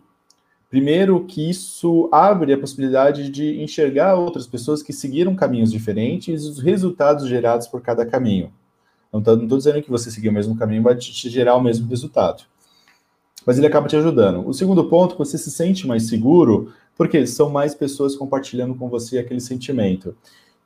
[0.69, 6.47] primeiro que isso abre a possibilidade de enxergar outras pessoas que seguiram caminhos diferentes e
[6.49, 8.51] os resultados gerados por cada caminho.
[9.11, 12.43] Não estou dizendo que você seguir o mesmo caminho vai te gerar o mesmo resultado
[13.45, 14.47] mas ele acaba te ajudando.
[14.47, 19.17] O segundo ponto, você se sente mais seguro, porque são mais pessoas compartilhando com você
[19.17, 20.15] aquele sentimento.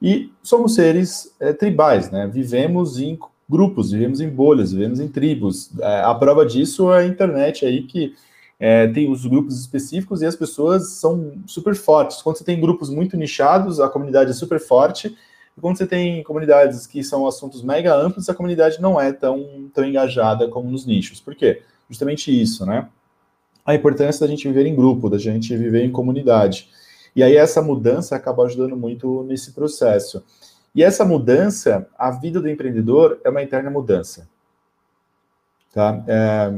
[0.02, 2.28] E somos seres é, tribais, né?
[2.28, 3.18] Vivemos em
[3.54, 5.70] grupos, vivemos em bolhas, vivemos em tribos.
[5.80, 8.14] É, a prova disso é a internet aí que
[8.60, 12.22] é, tem os grupos específicos e as pessoas são super fortes.
[12.22, 15.16] Quando você tem grupos muito nichados, a comunidade é super forte.
[15.58, 19.70] E quando você tem comunidades que são assuntos mega amplos, a comunidade não é tão,
[19.74, 21.22] tão engajada como nos nichos.
[21.22, 21.62] Por quê?
[21.90, 22.90] justamente isso, né?
[23.66, 26.70] A importância da gente viver em grupo, da gente viver em comunidade.
[27.16, 30.24] E aí essa mudança acaba ajudando muito nesse processo.
[30.76, 34.28] E essa mudança, a vida do empreendedor é uma interna mudança.
[35.72, 36.04] Tá?
[36.08, 36.52] É,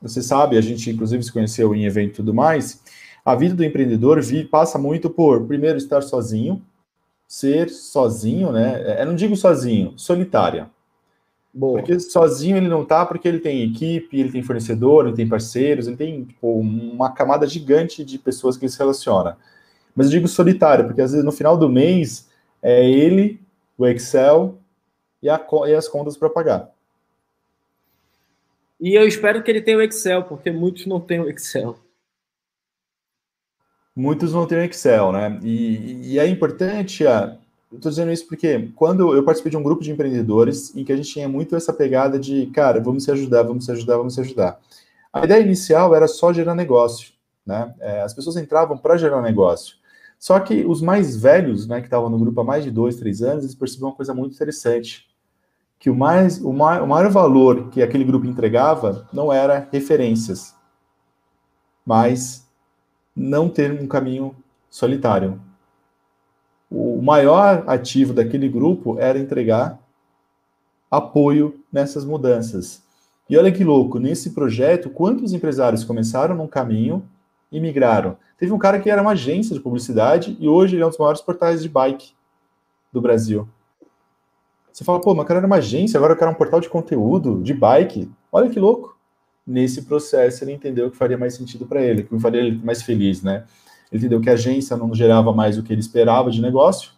[0.00, 2.82] você sabe, a gente inclusive se conheceu em evento e tudo mais,
[3.24, 6.62] a vida do empreendedor passa muito por, primeiro, estar sozinho,
[7.26, 9.00] ser sozinho, né?
[9.00, 10.70] Eu não digo sozinho, solitária.
[11.52, 11.78] Boa.
[11.78, 15.86] Porque sozinho ele não tá, porque ele tem equipe, ele tem fornecedor, ele tem parceiros,
[15.86, 19.36] ele tem tipo, uma camada gigante de pessoas que ele se relaciona.
[19.94, 22.28] Mas eu digo solitário, porque às vezes no final do mês
[22.62, 23.40] é ele,
[23.76, 24.58] o Excel
[25.22, 26.70] e, a, e as contas para pagar.
[28.80, 31.76] E eu espero que ele tenha o Excel, porque muitos não têm o Excel.
[33.94, 35.40] Muitos não têm o Excel, né?
[35.42, 37.38] E, e é importante a,
[37.72, 40.96] estou dizendo isso porque quando eu participei de um grupo de empreendedores em que a
[40.96, 44.20] gente tinha muito essa pegada de, cara, vamos se ajudar, vamos se ajudar, vamos se
[44.20, 44.58] ajudar.
[45.12, 47.12] A ideia inicial era só gerar negócio,
[47.44, 47.74] né?
[47.80, 49.76] É, as pessoas entravam para gerar negócio.
[50.18, 53.22] Só que os mais velhos, né, que estavam no grupo há mais de dois, três
[53.22, 55.08] anos, eles perceberam uma coisa muito interessante,
[55.78, 60.54] que o, mais, o, maior, o maior valor que aquele grupo entregava não era referências,
[61.84, 62.46] mas
[63.14, 64.34] não ter um caminho
[64.70, 65.40] solitário.
[66.70, 69.78] O maior ativo daquele grupo era entregar
[70.90, 72.82] apoio nessas mudanças.
[73.28, 77.02] E olha que louco, nesse projeto, quantos empresários começaram num caminho
[77.50, 78.16] e migraram?
[78.38, 80.98] Teve um cara que era uma agência de publicidade e hoje ele é um dos
[80.98, 82.12] maiores portais de bike
[82.92, 83.48] do Brasil.
[84.72, 86.68] Você fala, pô, mas o cara era uma agência, agora eu quero um portal de
[86.68, 88.10] conteúdo, de bike.
[88.30, 88.94] Olha que louco.
[89.46, 93.22] Nesse processo, ele entendeu que faria mais sentido para ele, que faria ele mais feliz,
[93.22, 93.44] né?
[93.90, 96.90] Ele entendeu que a agência não gerava mais o que ele esperava de negócio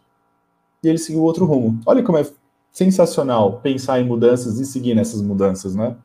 [0.82, 1.80] e ele seguiu outro rumo.
[1.86, 2.26] Olha como é
[2.72, 5.96] sensacional pensar em mudanças e seguir nessas mudanças, né?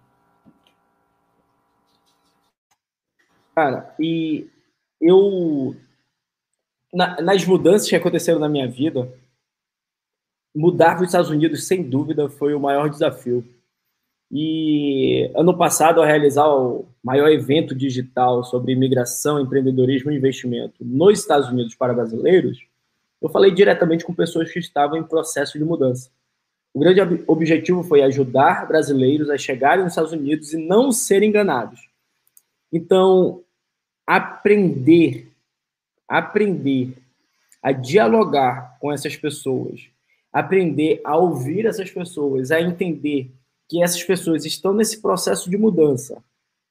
[3.55, 4.47] Cara, e
[4.99, 5.75] eu.
[6.91, 9.11] Na, nas mudanças que aconteceram na minha vida,
[10.55, 13.43] mudar para os Estados Unidos, sem dúvida, foi o maior desafio.
[14.31, 21.19] E ano passado, ao realizar o maior evento digital sobre imigração, empreendedorismo e investimento nos
[21.19, 22.65] Estados Unidos para brasileiros,
[23.21, 26.09] eu falei diretamente com pessoas que estavam em processo de mudança.
[26.73, 31.92] O grande objetivo foi ajudar brasileiros a chegarem nos Estados Unidos e não serem enganados.
[32.73, 33.43] Então,
[34.07, 35.31] aprender,
[36.09, 36.97] aprender
[37.61, 39.87] a dialogar com essas pessoas,
[40.31, 43.31] aprender a ouvir essas pessoas, a entender
[43.69, 46.23] que essas pessoas estão nesse processo de mudança,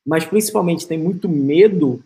[0.04, 2.02] mas principalmente tem muito medo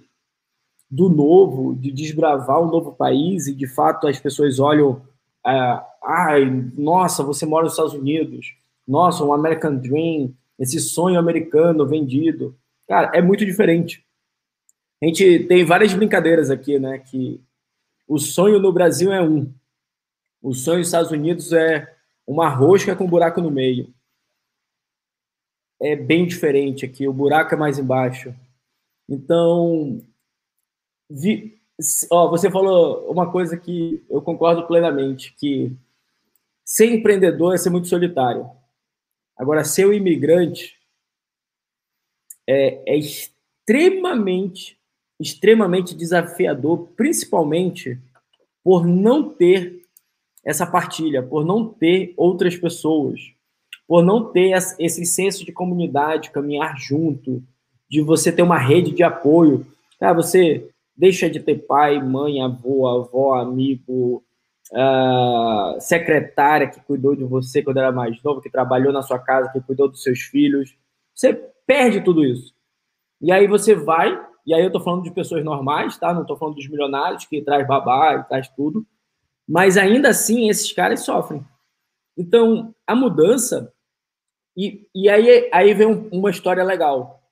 [0.90, 5.00] do novo, de desbravar um novo país, e de fato as pessoas olham,
[5.42, 6.44] ah, ai,
[6.76, 8.54] nossa, você mora nos Estados Unidos,
[8.86, 12.54] nossa, um American Dream, esse sonho americano vendido.
[12.88, 14.04] Cara, é muito diferente.
[15.02, 16.98] A gente tem várias brincadeiras aqui, né?
[16.98, 17.40] Que
[18.06, 19.52] o sonho no Brasil é um,
[20.40, 21.92] o sonho nos Estados Unidos é
[22.26, 23.92] uma rosca com um buraco no meio.
[25.80, 28.34] É bem diferente aqui, o buraco é mais embaixo.
[29.08, 30.00] Então,
[31.10, 31.60] vi,
[32.10, 35.76] ó, você falou uma coisa que eu concordo plenamente, que
[36.64, 38.50] ser empreendedor é ser muito solitário.
[39.36, 40.75] Agora, ser um imigrante
[42.46, 44.78] é, é extremamente,
[45.18, 47.98] extremamente desafiador, principalmente
[48.62, 49.82] por não ter
[50.44, 53.20] essa partilha, por não ter outras pessoas,
[53.86, 57.42] por não ter esse senso de comunidade, caminhar junto,
[57.88, 59.66] de você ter uma rede de apoio.
[60.00, 64.24] Ah, você deixa de ter pai, mãe, avô, avó, amigo,
[64.72, 69.50] uh, secretária que cuidou de você quando era mais novo, que trabalhou na sua casa,
[69.52, 70.74] que cuidou dos seus filhos.
[71.14, 72.54] Você perde tudo isso.
[73.20, 76.14] E aí você vai, e aí eu tô falando de pessoas normais, tá?
[76.14, 78.86] Não tô falando dos milionários que traz babá e traz tudo.
[79.48, 81.44] Mas ainda assim, esses caras sofrem.
[82.16, 83.72] Então, a mudança.
[84.56, 87.22] E, e aí, aí vem uma história legal.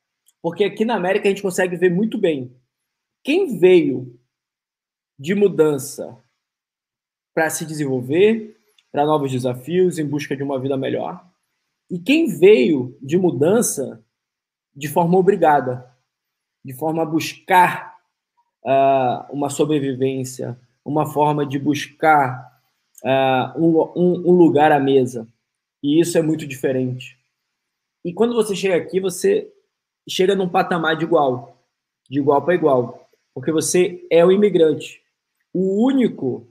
[0.42, 2.54] Porque aqui na América a gente consegue ver muito bem.
[3.22, 4.18] Quem veio
[5.18, 6.18] de mudança
[7.34, 8.56] para se desenvolver,
[8.92, 11.26] para novos desafios, em busca de uma vida melhor.
[11.90, 14.03] E quem veio de mudança
[14.74, 15.90] de forma obrigada,
[16.64, 17.94] de forma a buscar
[18.64, 22.60] uh, uma sobrevivência, uma forma de buscar
[23.02, 25.28] uh, um, um, lugar à mesa.
[25.82, 27.18] E isso é muito diferente.
[28.04, 29.50] E quando você chega aqui, você
[30.08, 31.58] chega num patamar de igual,
[32.08, 35.02] de igual para igual, porque você é o imigrante.
[35.52, 36.46] O único,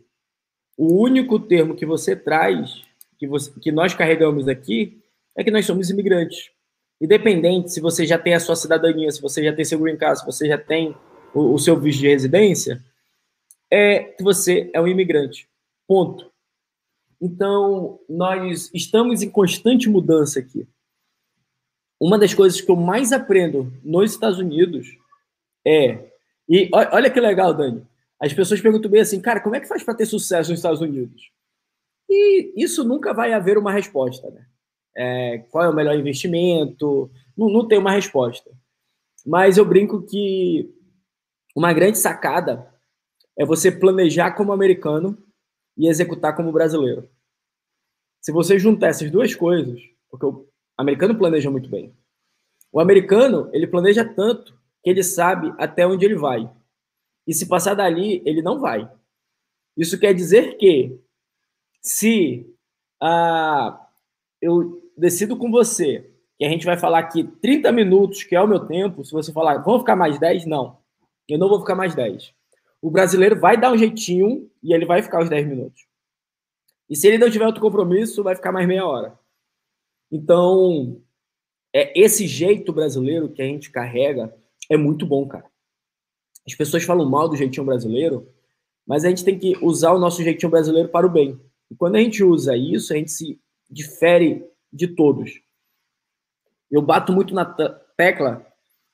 [0.78, 2.84] o único termo que você traz,
[3.18, 5.02] que, você, que nós carregamos aqui,
[5.36, 6.52] é que nós somos imigrantes.
[7.02, 10.20] Independente se você já tem a sua cidadania, se você já tem seu green card,
[10.20, 10.96] se você já tem
[11.34, 12.82] o, o seu visto de residência,
[13.70, 15.50] é que você é um imigrante.
[15.88, 16.32] Ponto.
[17.22, 20.68] Então, nós estamos em constante mudança aqui.
[22.00, 24.98] Uma das coisas que eu mais aprendo nos Estados Unidos
[25.66, 26.12] é.
[26.48, 27.86] E olha que legal, Dani.
[28.20, 30.82] As pessoas perguntam bem assim, cara, como é que faz para ter sucesso nos Estados
[30.82, 31.32] Unidos?
[32.10, 34.46] E isso nunca vai haver uma resposta, né?
[34.96, 37.10] É, qual é o melhor investimento?
[37.38, 38.52] Não, não tem uma resposta.
[39.26, 40.70] Mas eu brinco que
[41.56, 42.72] uma grande sacada
[43.38, 45.18] é você planejar como americano
[45.78, 47.10] e executar como brasileiro.
[48.22, 51.94] Se você juntar essas duas coisas, porque o americano planeja muito bem.
[52.72, 54.54] O americano, ele planeja tanto
[54.84, 56.50] que ele sabe até onde ele vai.
[57.28, 58.90] E se passar dali, ele não vai.
[59.78, 61.00] Isso quer dizer que
[61.82, 62.50] Se
[63.02, 63.88] ah,
[64.42, 68.48] eu decido com você que a gente vai falar aqui 30 minutos, que é o
[68.48, 70.46] meu tempo, se você falar, vamos ficar mais 10?
[70.46, 70.78] Não.
[71.28, 72.34] Eu não vou ficar mais 10.
[72.82, 75.86] O brasileiro vai dar um jeitinho e ele vai ficar os 10 minutos.
[76.90, 79.18] E se ele não tiver outro compromisso, vai ficar mais meia hora.
[80.12, 81.02] Então,
[81.74, 84.36] é esse jeito brasileiro que a gente carrega
[84.70, 85.46] é muito bom, cara.
[86.46, 88.28] As pessoas falam mal do jeitinho brasileiro,
[88.86, 91.40] mas a gente tem que usar o nosso jeitinho brasileiro para o bem.
[91.72, 95.40] E quando a gente usa isso, a gente se difere de todos.
[96.72, 98.46] Eu bato muito na tecla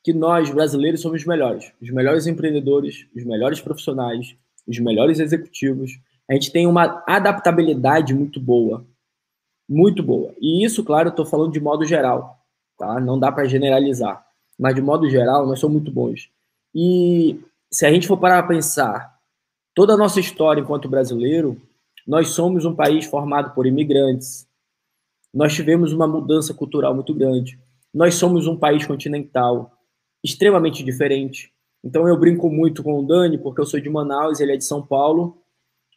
[0.03, 1.71] que nós, brasileiros, somos os melhores.
[1.81, 4.35] Os melhores empreendedores, os melhores profissionais,
[4.67, 5.91] os melhores executivos.
[6.29, 8.85] A gente tem uma adaptabilidade muito boa.
[9.67, 10.33] Muito boa.
[10.41, 12.37] E isso, claro, eu estou falando de modo geral.
[12.77, 12.99] Tá?
[12.99, 14.25] Não dá para generalizar.
[14.57, 16.29] Mas, de modo geral, nós somos muito bons.
[16.75, 17.39] E
[17.71, 19.19] se a gente for parar para pensar
[19.73, 21.59] toda a nossa história enquanto brasileiro,
[22.05, 24.48] nós somos um país formado por imigrantes.
[25.33, 27.59] Nós tivemos uma mudança cultural muito grande.
[27.93, 29.71] Nós somos um país continental
[30.23, 31.51] extremamente diferente.
[31.83, 34.65] Então eu brinco muito com o Dani, porque eu sou de Manaus, ele é de
[34.65, 35.41] São Paulo,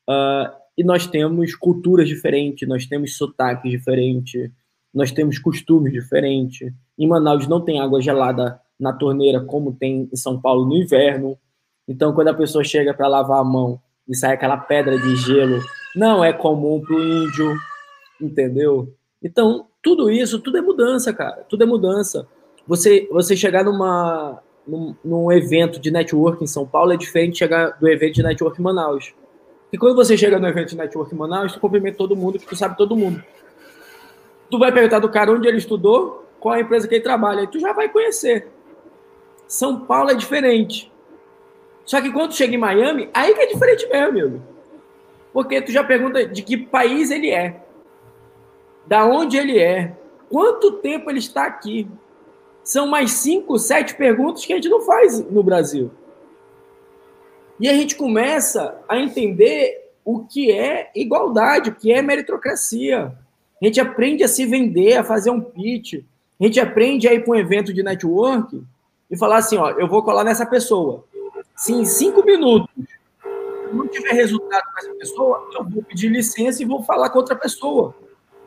[0.09, 4.51] uh, e nós temos culturas diferentes, nós temos sotaques diferentes,
[4.95, 6.73] nós temos costumes diferentes.
[6.99, 11.37] Em Manaus não tem água gelada na torneira como tem em São Paulo no inverno.
[11.89, 15.61] Então quando a pessoa chega para lavar a mão e sai aquela pedra de gelo,
[15.97, 17.57] não é comum para o índio,
[18.21, 18.95] entendeu?
[19.23, 21.45] Então tudo isso, tudo é mudança, cara.
[21.49, 22.27] Tudo é mudança.
[22.67, 27.39] Você, você chegar numa, num, num evento de network em São Paulo é diferente de
[27.39, 29.13] chegar do evento de network em Manaus.
[29.73, 32.47] E quando você chega no evento de network em Manaus, tu cumprimenta todo mundo, que
[32.47, 33.23] tu sabe todo mundo.
[34.51, 37.47] Tu vai perguntar do cara onde ele estudou, qual a empresa que ele trabalha, aí
[37.47, 38.49] tu já vai conhecer.
[39.49, 40.93] São Paulo é diferente.
[41.85, 44.43] Só que quando chega em Miami, aí que é diferente mesmo, amigo.
[45.33, 47.63] Porque tu já pergunta de que país ele é
[48.87, 49.97] da onde ele é,
[50.29, 51.89] quanto tempo ele está aqui.
[52.65, 55.91] São mais cinco, sete perguntas que a gente não faz no Brasil.
[57.59, 63.13] E a gente começa a entender o que é igualdade, o que é meritocracia.
[63.61, 66.03] A gente aprende a se vender, a fazer um pitch.
[66.41, 68.63] A gente aprende a ir para um evento de network
[69.11, 71.05] e falar assim: ó, eu vou colar nessa pessoa.
[71.55, 72.69] Se em cinco minutos
[73.73, 77.37] não tiver resultado com essa pessoa, eu vou pedir licença e vou falar com outra
[77.37, 77.95] pessoa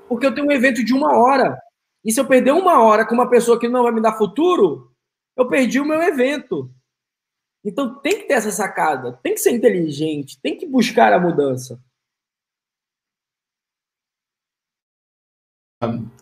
[0.08, 1.60] porque eu tenho um evento de uma hora.
[2.04, 4.92] E se eu perder uma hora com uma pessoa que não vai me dar futuro,
[5.36, 6.72] eu perdi o meu evento.
[7.64, 11.82] Então tem que ter essa sacada, tem que ser inteligente, tem que buscar a mudança.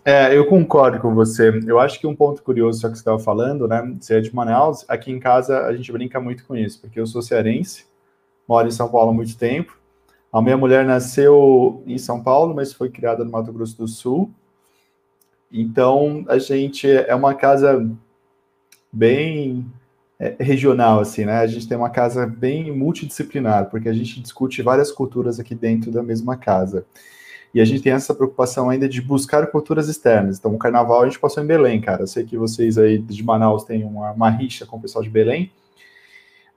[0.04, 1.52] É, eu concordo com você.
[1.68, 3.82] Eu acho que um ponto curioso, só que você estava falando, né?
[4.00, 7.06] Você é de Manaus, aqui em casa a gente brinca muito com isso, porque eu
[7.06, 7.86] sou cearense,
[8.48, 9.78] moro em São Paulo há muito tempo,
[10.34, 14.32] a minha mulher nasceu em São Paulo, mas foi criada no Mato Grosso do Sul.
[15.52, 17.88] Então, a gente é uma casa
[18.92, 19.64] bem
[20.20, 21.38] é, regional, assim, né?
[21.38, 25.92] A gente tem uma casa bem multidisciplinar, porque a gente discute várias culturas aqui dentro
[25.92, 26.84] da mesma casa.
[27.54, 30.40] E a gente tem essa preocupação ainda de buscar culturas externas.
[30.40, 32.02] Então, o carnaval a gente passou em Belém, cara.
[32.02, 35.12] Eu sei que vocês aí de Manaus têm uma, uma rixa com o pessoal de
[35.12, 35.52] Belém.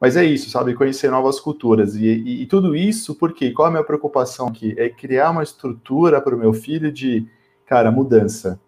[0.01, 0.75] Mas é isso, sabe?
[0.75, 1.95] Conhecer novas culturas.
[1.95, 4.75] E, e, e tudo isso, porque qual é a minha preocupação aqui?
[4.77, 7.27] É criar uma estrutura para o meu filho de,
[7.65, 8.61] cara, mudança.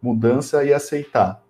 [0.00, 1.42] Mudança e aceitar.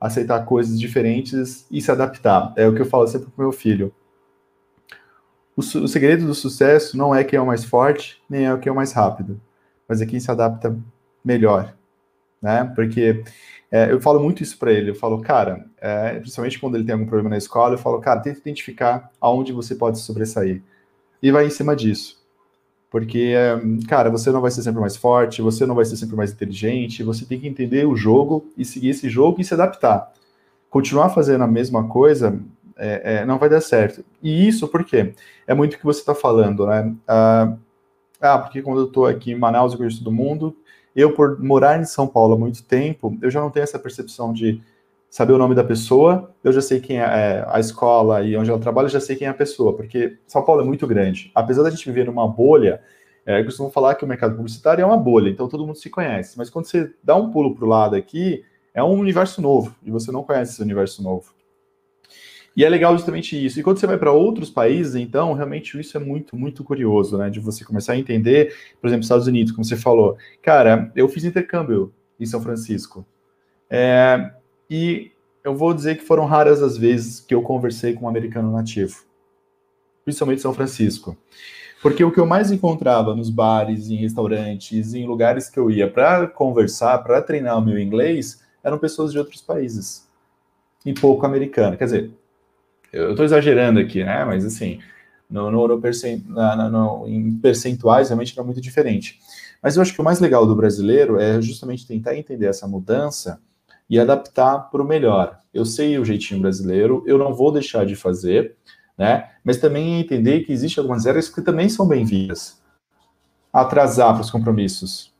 [0.00, 2.52] Aceitar coisas diferentes e se adaptar.
[2.56, 3.92] É o que eu falo sempre para o meu filho.
[5.54, 8.58] O, o segredo do sucesso não é quem é o mais forte, nem é o
[8.58, 9.40] que é o mais rápido,
[9.88, 10.78] mas é quem se adapta
[11.24, 11.74] melhor.
[12.40, 12.64] Né?
[12.76, 13.24] Porque
[13.70, 14.90] é, eu falo muito isso para ele.
[14.90, 18.20] Eu falo, cara, é, principalmente quando ele tem algum problema na escola, eu falo, cara,
[18.20, 20.62] tenta identificar aonde você pode sobressair.
[21.22, 22.18] E vai em cima disso.
[22.90, 23.34] Porque,
[23.86, 27.02] cara, você não vai ser sempre mais forte, você não vai ser sempre mais inteligente,
[27.02, 30.10] você tem que entender o jogo e seguir esse jogo e se adaptar.
[30.70, 32.40] Continuar fazendo a mesma coisa
[32.78, 34.02] é, é, não vai dar certo.
[34.22, 35.12] E isso por quê?
[35.46, 36.94] É muito o que você está falando, né?
[37.06, 37.56] Ah,
[38.20, 40.56] ah, porque quando eu estou aqui em Manaus, eu conheço todo mundo,
[40.94, 44.32] eu, por morar em São Paulo há muito tempo, eu já não tenho essa percepção
[44.32, 44.60] de
[45.10, 48.50] saber o nome da pessoa, eu já sei quem é, é a escola e onde
[48.50, 51.30] ela trabalha, eu já sei quem é a pessoa, porque São Paulo é muito grande.
[51.34, 52.80] Apesar da gente viver numa bolha,
[53.24, 55.88] é, eu costumo falar que o mercado publicitário é uma bolha, então todo mundo se
[55.88, 56.36] conhece.
[56.36, 58.44] Mas quando você dá um pulo para o lado aqui,
[58.74, 61.32] é um universo novo, e você não conhece esse universo novo.
[62.56, 63.60] E é legal justamente isso.
[63.60, 67.30] E quando você vai para outros países, então, realmente isso é muito, muito curioso, né?
[67.30, 70.16] De você começar a entender, por exemplo, Estados Unidos, como você falou.
[70.42, 73.06] Cara, eu fiz intercâmbio em São Francisco.
[73.70, 74.32] É,
[74.68, 75.12] e
[75.44, 79.04] eu vou dizer que foram raras as vezes que eu conversei com um americano nativo,
[80.04, 81.16] principalmente São Francisco.
[81.80, 85.88] Porque o que eu mais encontrava nos bares, em restaurantes, em lugares que eu ia
[85.88, 90.08] para conversar, para treinar o meu inglês, eram pessoas de outros países.
[90.84, 91.76] E pouco americano.
[91.76, 92.10] Quer dizer,
[92.92, 94.24] eu estou exagerando aqui, né?
[94.24, 94.80] Mas assim,
[95.28, 99.18] no, no, no, no, em percentuais realmente era muito diferente.
[99.62, 103.40] Mas eu acho que o mais legal do brasileiro é justamente tentar entender essa mudança
[103.90, 105.40] e adaptar para o melhor.
[105.52, 108.56] Eu sei o jeitinho brasileiro, eu não vou deixar de fazer,
[108.96, 109.30] né?
[109.42, 112.62] Mas também entender que existem algumas áreas que também são bem-vindas.
[113.52, 115.12] Atrasar para os compromissos.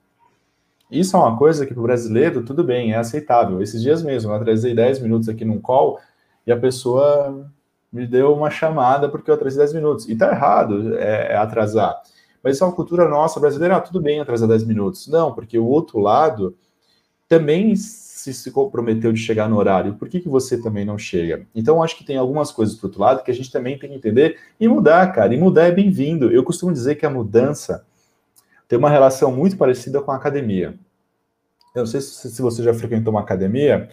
[0.90, 3.60] Isso é uma coisa que para o brasileiro, tudo bem, é aceitável.
[3.60, 5.98] Esses dias mesmo, eu atrasei 10 minutos aqui num call
[6.46, 7.50] e a pessoa
[7.92, 10.08] me deu uma chamada porque eu atrasei 10 minutos.
[10.08, 12.00] E tá errado é, é atrasar.
[12.42, 15.08] Mas isso é uma cultura nossa brasileira, ah, tudo bem atrasar 10 minutos.
[15.08, 16.56] Não, porque o outro lado
[17.28, 19.94] também se, se comprometeu de chegar no horário.
[19.94, 21.46] Por que, que você também não chega?
[21.54, 23.96] Então, acho que tem algumas coisas para outro lado que a gente também tem que
[23.96, 25.34] entender e mudar, cara.
[25.34, 26.30] E mudar é bem-vindo.
[26.30, 27.84] Eu costumo dizer que a mudança
[28.66, 30.78] tem uma relação muito parecida com a academia.
[31.74, 33.88] Eu não sei se, se você já frequentou uma academia.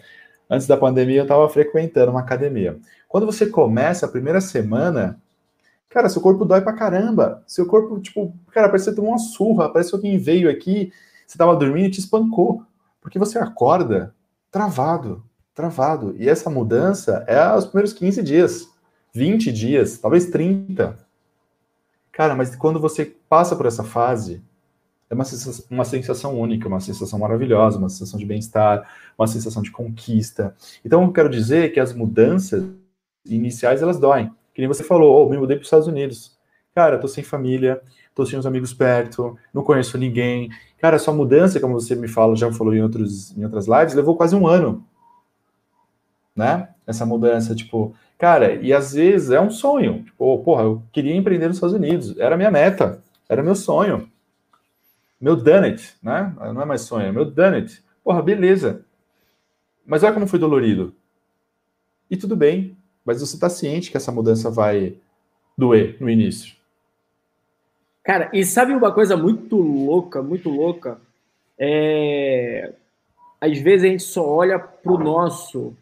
[0.48, 2.78] Antes da pandemia, eu estava frequentando uma academia.
[3.08, 5.20] Quando você começa a primeira semana,
[5.88, 7.42] cara, seu corpo dói pra caramba.
[7.46, 10.92] Seu corpo, tipo, cara, parece que você tomou uma surra, parece que alguém veio aqui,
[11.26, 12.62] você tava dormindo e te espancou.
[13.00, 14.14] Porque você acorda
[14.50, 15.24] travado,
[15.54, 16.14] travado.
[16.18, 18.68] E essa mudança é os primeiros 15 dias,
[19.12, 20.98] 20 dias, talvez 30.
[22.12, 24.42] Cara, mas quando você passa por essa fase,
[25.08, 29.62] é uma sensação, uma sensação única, uma sensação maravilhosa, uma sensação de bem-estar, uma sensação
[29.62, 30.54] de conquista.
[30.84, 32.64] Então, eu quero dizer que as mudanças
[33.24, 34.30] iniciais elas doem.
[34.52, 36.36] Que nem você falou, oh, me mudei para os Estados Unidos.
[36.74, 37.80] Cara, tô sem família,
[38.14, 40.50] tô sem os amigos perto, não conheço ninguém.
[40.78, 44.16] Cara, sua mudança, como você me fala, já falou em, outros, em outras lives, levou
[44.16, 44.84] quase um ano.
[46.34, 46.68] Né?
[46.86, 50.02] Essa mudança, tipo, cara, e às vezes é um sonho.
[50.02, 54.10] Tipo, porra, eu queria empreender nos Estados Unidos, era minha meta, era meu sonho.
[55.20, 56.34] Meu done it, né?
[56.52, 57.82] Não é mais sonho, é meu done it.
[58.04, 58.84] Porra, beleza.
[59.84, 60.94] Mas olha como foi dolorido.
[62.10, 64.96] E tudo bem, mas você está ciente que essa mudança vai
[65.56, 66.54] doer no início.
[68.04, 71.00] Cara, e sabe uma coisa muito louca, muito louca?
[71.58, 72.72] É...
[73.40, 75.76] Às vezes a gente só olha para o nosso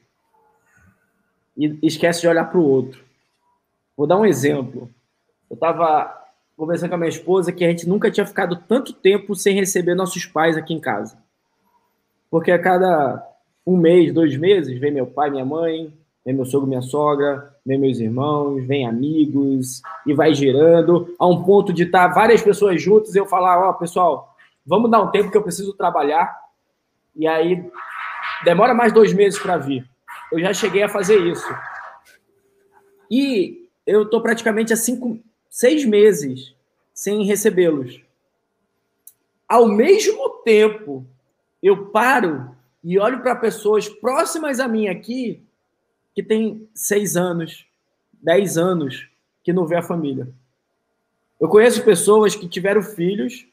[1.57, 3.05] e esquece de olhar para o outro.
[3.97, 4.91] Vou dar um exemplo.
[5.51, 6.24] Eu estava
[6.57, 9.95] conversando com a minha esposa que a gente nunca tinha ficado tanto tempo sem receber
[9.95, 11.19] nossos pais aqui em casa.
[12.31, 13.25] Porque a cada
[13.67, 15.93] um mês, dois meses, vem meu pai, minha mãe,
[16.25, 21.43] vem meu sogro, minha sogra, vem meus irmãos, vem amigos, e vai girando, a um
[21.43, 24.35] ponto de estar várias pessoas juntas e eu falar, ó, oh, pessoal,
[24.67, 26.35] vamos dar um tempo que eu preciso trabalhar,
[27.17, 27.65] e aí
[28.45, 29.89] demora mais dois meses para vir.
[30.33, 31.47] Eu já cheguei a fazer isso.
[33.11, 35.19] E eu estou praticamente há cinco,
[35.55, 36.53] seis meses
[36.93, 38.03] sem recebê-los.
[39.49, 41.07] Ao mesmo tempo,
[41.63, 42.51] eu paro
[42.83, 45.41] e olho para pessoas próximas a mim aqui
[46.13, 47.65] que tem seis anos,
[48.15, 49.09] dez anos
[49.45, 50.29] que não vê a família.
[51.41, 53.47] Eu conheço pessoas que tiveram filhos,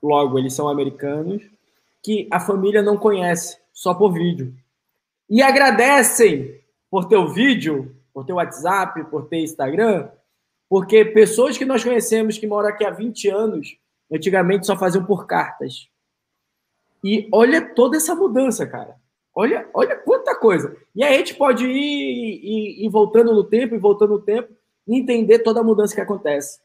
[0.00, 1.42] logo eles são americanos,
[2.00, 4.54] que a família não conhece, só por vídeo.
[5.28, 10.08] E agradecem por ter o vídeo, por ter o WhatsApp, por ter Instagram,
[10.68, 13.76] porque pessoas que nós conhecemos que moram aqui há 20 anos,
[14.12, 15.88] antigamente só faziam por cartas.
[17.02, 18.96] E olha toda essa mudança, cara.
[19.34, 20.76] Olha, olha quanta coisa.
[20.94, 24.52] E aí a gente pode ir, ir, ir voltando no tempo e voltando no tempo
[24.86, 26.60] e entender toda a mudança que acontece.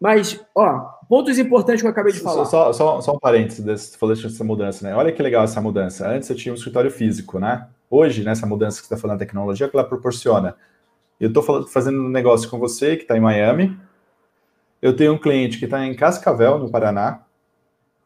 [0.00, 2.46] Mas, ó, pontos importantes que eu acabei de falar.
[2.46, 4.94] Só, só, só um parênteses, desse, falando dessa mudança, né?
[4.94, 6.08] Olha que legal essa mudança.
[6.08, 7.68] Antes eu tinha um escritório físico, né?
[7.90, 10.56] Hoje, nessa mudança que você está falando da tecnologia, que ela proporciona.
[11.20, 13.78] Eu estou fazendo um negócio com você que está em Miami.
[14.80, 17.20] Eu tenho um cliente que está em Cascavel, no Paraná.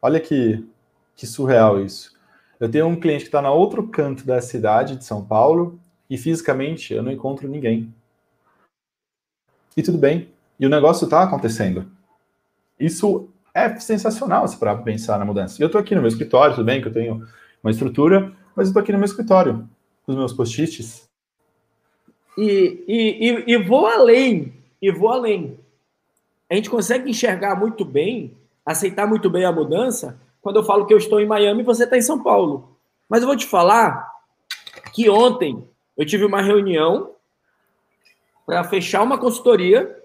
[0.02, 0.66] Olha que,
[1.14, 2.12] que surreal isso.
[2.58, 5.78] Eu tenho um cliente que está na outro canto da cidade de São Paulo
[6.10, 7.94] e fisicamente eu não encontro ninguém.
[9.76, 10.28] E tudo bem.
[10.58, 11.86] E o negócio está acontecendo.
[12.78, 15.62] Isso é sensacional se para pensar na mudança.
[15.62, 17.24] Eu estou aqui no meu escritório, tudo bem que eu tenho
[17.62, 19.68] uma estrutura, mas eu estou aqui no meu escritório,
[20.04, 21.03] com os meus post-its.
[22.36, 25.58] E, e, e, e vou além, e vou além.
[26.50, 30.92] A gente consegue enxergar muito bem, aceitar muito bem a mudança, quando eu falo que
[30.92, 32.76] eu estou em Miami e você está em São Paulo.
[33.08, 34.12] Mas eu vou te falar
[34.92, 35.66] que ontem
[35.96, 37.12] eu tive uma reunião
[38.46, 40.02] para fechar uma consultoria.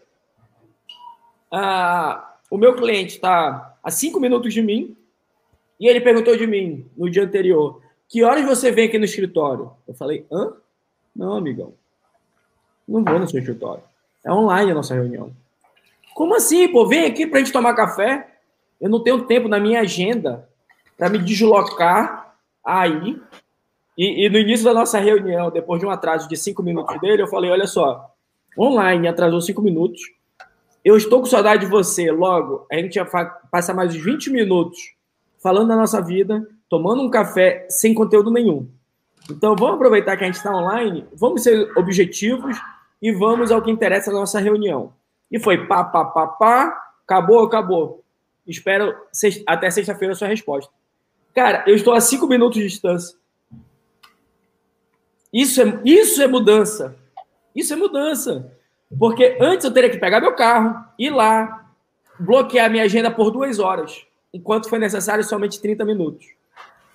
[1.51, 4.95] Ah, o meu cliente está a cinco minutos de mim
[5.79, 9.71] e ele perguntou de mim no dia anterior: que horas você vem aqui no escritório?
[9.87, 10.53] Eu falei: hã?
[11.15, 11.73] Não, amigão.
[12.89, 13.83] Não vou no seu escritório.
[14.25, 15.31] É online a nossa reunião.
[16.15, 16.87] Como assim, pô?
[16.87, 18.27] Vem aqui pra gente tomar café.
[18.81, 20.49] Eu não tenho tempo na minha agenda
[20.97, 22.35] para me deslocar
[22.65, 23.21] aí.
[23.95, 27.21] E, e, no início da nossa reunião, depois de um atraso de cinco minutos dele,
[27.21, 28.11] eu falei: olha só,
[28.57, 30.01] online atrasou cinco minutos.
[30.83, 32.09] Eu estou com saudade de você.
[32.09, 34.79] Logo, a gente vai passar mais uns 20 minutos
[35.43, 38.67] falando da nossa vida, tomando um café sem conteúdo nenhum.
[39.29, 42.57] Então, vamos aproveitar que a gente está online, vamos ser objetivos
[43.01, 44.93] e vamos ao que interessa na nossa reunião.
[45.31, 48.03] E foi pá, pá, pá, pá, acabou, acabou.
[48.45, 48.95] Espero
[49.45, 50.71] até sexta-feira a sua resposta.
[51.35, 53.17] Cara, eu estou a cinco minutos de distância.
[55.31, 56.95] Isso é, isso é mudança.
[57.55, 58.51] Isso é mudança.
[58.97, 61.69] Porque antes eu teria que pegar meu carro, ir lá,
[62.19, 66.25] bloquear minha agenda por duas horas, enquanto foi necessário somente 30 minutos.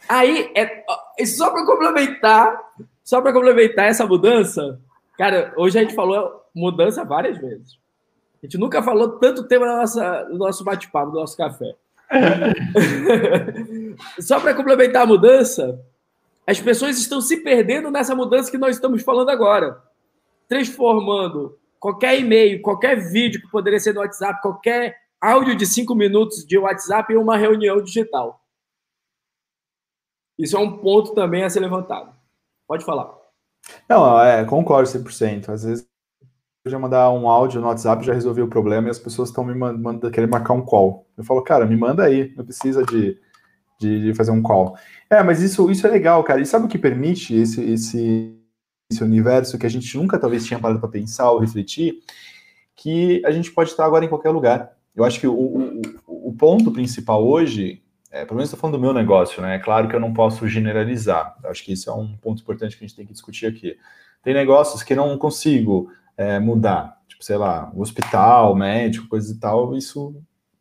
[0.09, 0.84] Aí, é,
[1.24, 2.61] só para complementar,
[3.02, 4.80] só para complementar essa mudança,
[5.16, 7.78] cara, hoje a gente falou mudança várias vezes.
[8.42, 11.74] A gente nunca falou tanto tempo no, nossa, no nosso bate-papo, no nosso café.
[14.20, 15.80] Só para complementar a mudança,
[16.46, 19.82] as pessoas estão se perdendo nessa mudança que nós estamos falando agora,
[20.46, 26.44] transformando qualquer e-mail, qualquer vídeo que poderia ser no WhatsApp, qualquer áudio de cinco minutos
[26.44, 28.44] de WhatsApp em uma reunião digital.
[30.38, 32.14] Isso é um ponto também a ser levantado.
[32.66, 33.23] Pode falar.
[33.88, 35.48] Não, é, concordo 100%.
[35.48, 35.86] Às vezes
[36.66, 39.54] já mandar um áudio no WhatsApp já resolvi o problema e as pessoas estão me
[39.54, 41.06] mandando querer marcar um call.
[41.16, 43.18] Eu falo, cara, me manda aí, não precisa de,
[43.78, 44.74] de, de, fazer um call.
[45.10, 46.40] É, mas isso, isso é legal, cara.
[46.40, 48.34] E sabe o que permite esse, esse,
[48.90, 51.98] esse universo que a gente nunca talvez tinha parado para pensar ou refletir?
[52.74, 54.72] Que a gente pode estar agora em qualquer lugar.
[54.96, 57.82] Eu acho que o, o, o ponto principal hoje,
[58.14, 59.56] é, pelo menos estou falando do meu negócio, né?
[59.56, 61.36] É claro que eu não posso generalizar.
[61.46, 63.76] Acho que isso é um ponto importante que a gente tem que discutir aqui.
[64.22, 66.96] Tem negócios que não consigo é, mudar.
[67.08, 70.14] Tipo, sei lá, hospital, médico, coisa e tal, isso.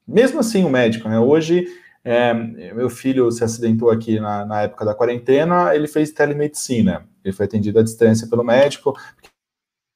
[0.08, 1.20] Mesmo assim, o médico, né?
[1.20, 1.68] Hoje,
[2.04, 7.08] é, meu filho se acidentou aqui na, na, época da quarentena, ele fez telemedicina.
[7.24, 8.97] Ele foi atendido à distância pelo médico,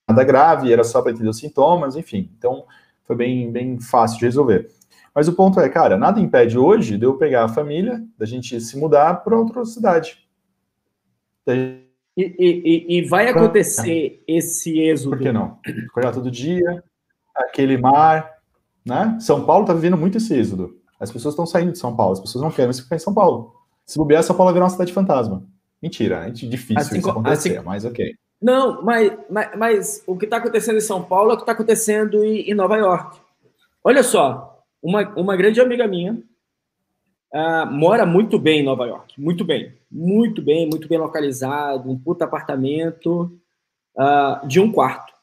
[0.07, 2.31] nada grave, era só para entender os sintomas, enfim.
[2.37, 2.65] Então,
[3.03, 4.76] foi bem, bem fácil de resolver.
[5.17, 8.61] Mas o ponto é, cara, nada impede hoje de eu pegar a família, da gente
[8.61, 10.23] se mudar para outra cidade.
[11.47, 11.81] E,
[12.15, 15.17] e, e vai acontecer esse êxodo.
[15.17, 15.57] Por que não?
[15.89, 16.83] Acordar todo dia,
[17.35, 18.31] aquele mar,
[18.85, 19.17] né?
[19.19, 20.77] São Paulo tá vivendo muito esse êxodo.
[20.99, 23.55] As pessoas estão saindo de São Paulo, as pessoas não querem ficar em São Paulo.
[23.87, 25.43] Se bobear, São Paulo vai virar uma cidade fantasma.
[25.81, 28.13] Mentira, é difícil assim, isso acontecer, assim, mas ok.
[28.39, 31.53] Não, mas, mas, mas o que está acontecendo em São Paulo é o que está
[31.53, 33.17] acontecendo em, em, Nova York.
[33.83, 36.13] Olha só, uma, uma grande amiga minha
[37.33, 41.97] uh, mora muito bem em Nova York, muito bem muito bem, muito bem localizado, um
[41.97, 43.31] puta apartamento
[43.95, 45.13] uh, de um quarto.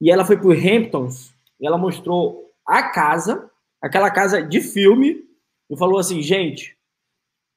[0.00, 3.50] E ela foi para Hamptons e ela mostrou a casa,
[3.82, 5.24] aquela casa de filme,
[5.68, 6.76] e falou assim, gente,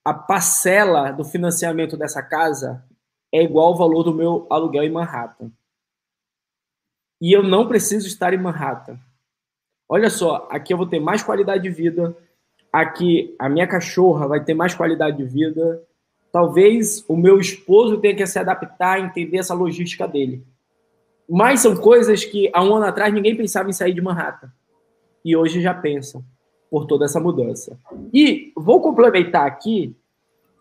[0.05, 2.83] a parcela do financiamento dessa casa
[3.31, 5.51] é igual ao valor do meu aluguel em Manhattan.
[7.21, 8.99] E eu não preciso estar em Manhattan.
[9.87, 12.15] Olha só, aqui eu vou ter mais qualidade de vida,
[12.71, 15.83] aqui a minha cachorra vai ter mais qualidade de vida,
[16.33, 20.43] Talvez o meu esposo tenha que se adaptar, entender essa logística dele.
[21.29, 24.51] Mas são coisas que há um ano atrás ninguém pensava em sair de Manhattan.
[25.23, 26.25] E hoje já pensam
[26.71, 27.77] por toda essa mudança.
[28.11, 29.95] E vou complementar aqui,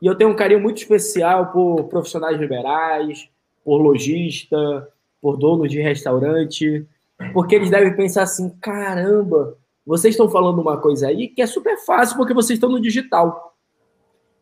[0.03, 3.31] e eu tenho um carinho muito especial por profissionais liberais,
[3.64, 4.87] por lojista,
[5.23, 6.87] por donos de restaurante,
[7.33, 11.79] porque eles devem pensar assim: caramba, vocês estão falando uma coisa aí que é super
[11.85, 13.57] fácil porque vocês estão no digital.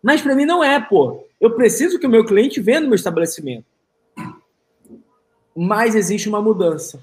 [0.02, 1.26] Mas para mim não é, pô.
[1.40, 3.64] Eu preciso que o meu cliente venha no meu estabelecimento.
[5.56, 7.02] Mas existe uma mudança.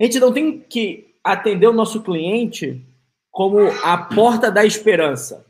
[0.00, 2.84] A gente não tem que atender o nosso cliente
[3.30, 5.46] como a porta da esperança.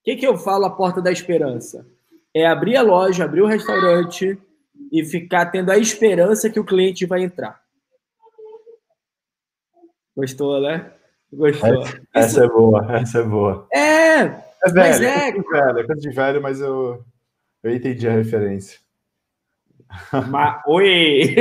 [0.00, 1.86] O que, que eu falo a porta da esperança?
[2.34, 4.38] É abrir a loja, abrir o restaurante
[4.92, 7.63] e ficar tendo a esperança que o cliente vai entrar.
[10.16, 10.92] Gostou, né?
[11.32, 11.82] Gostou.
[11.82, 12.42] Essa, essa Isso...
[12.42, 13.68] é boa, essa é boa.
[13.72, 15.28] É, é velho, mas é...
[15.28, 17.04] é velho, é coisa de velho, mas eu,
[17.62, 18.80] eu entendi a referência.
[20.28, 21.34] Mas, oi!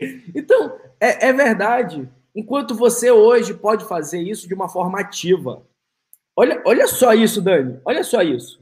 [0.34, 2.08] então, é, é verdade.
[2.34, 5.62] Enquanto você hoje pode fazer isso de uma forma ativa.
[6.36, 7.80] Olha, olha só isso, Dani.
[7.84, 8.60] Olha só isso.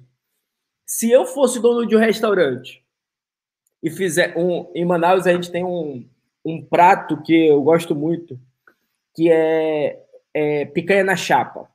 [0.86, 2.82] Se eu fosse dono de um restaurante
[3.82, 4.70] e fizer um.
[4.74, 6.08] Em Manaus a gente tem um,
[6.44, 8.40] um prato que eu gosto muito,
[9.18, 10.00] que é,
[10.32, 11.68] é picanha na chapa.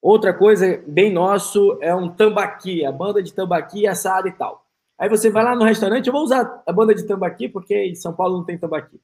[0.00, 4.64] Outra coisa bem nosso é um tambaqui, a banda de tambaqui assada e tal.
[4.96, 7.96] Aí você vai lá no restaurante, eu vou usar a banda de tambaqui porque em
[7.96, 9.00] São Paulo não tem tambaqui.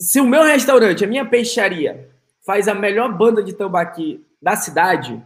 [0.00, 2.10] se o meu restaurante, a minha peixaria,
[2.44, 5.24] faz a melhor banda de tambaqui da cidade,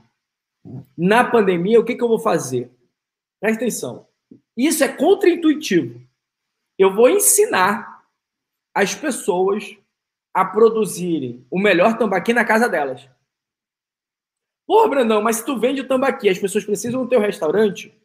[0.99, 2.71] na pandemia, o que, que eu vou fazer?
[3.41, 4.07] Presta atenção.
[4.55, 5.99] Isso é contraintuitivo.
[6.79, 8.05] Eu vou ensinar
[8.75, 9.79] as pessoas
[10.35, 13.09] a produzirem o melhor tambaqui na casa delas.
[14.67, 17.97] Pô, Brandão, mas se tu vende o tambaqui, as pessoas precisam do teu restaurante,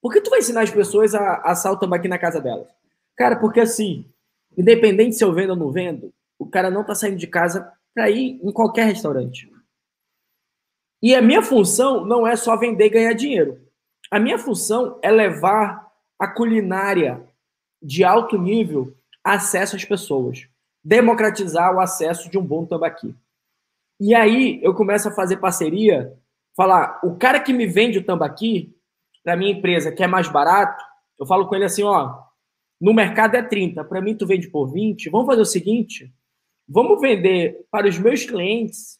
[0.00, 2.68] por que tu vai ensinar as pessoas a assar o tambaqui na casa delas?
[3.16, 4.10] Cara, porque assim,
[4.56, 8.08] independente se eu vendo ou não vendo, o cara não tá saindo de casa para
[8.08, 9.50] ir em qualquer restaurante.
[11.02, 13.60] E a minha função não é só vender e ganhar dinheiro.
[14.10, 17.26] A minha função é levar a culinária
[17.82, 18.94] de alto nível
[19.24, 20.48] acesso às pessoas,
[20.82, 23.14] democratizar o acesso de um bom tambaqui.
[23.98, 26.16] E aí eu começo a fazer parceria,
[26.56, 28.74] falar, o cara que me vende o tambaqui
[29.22, 30.82] para minha empresa, que é mais barato,
[31.18, 32.18] eu falo com ele assim, ó,
[32.80, 35.10] no mercado é 30, para mim tu vende por 20.
[35.10, 36.10] Vamos fazer o seguinte,
[36.66, 38.98] vamos vender para os meus clientes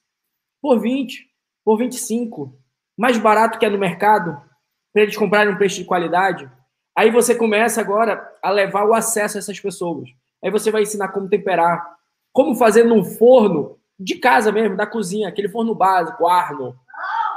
[0.61, 1.27] por 20,
[1.65, 2.55] por 25,
[2.97, 4.39] mais barato que é no mercado,
[4.93, 6.51] para eles comprarem um peixe de qualidade.
[6.95, 10.11] Aí você começa agora a levar o acesso a essas pessoas.
[10.43, 11.97] Aí você vai ensinar como temperar,
[12.33, 16.75] como fazer num forno de casa mesmo, da cozinha, aquele forno básico, Arno,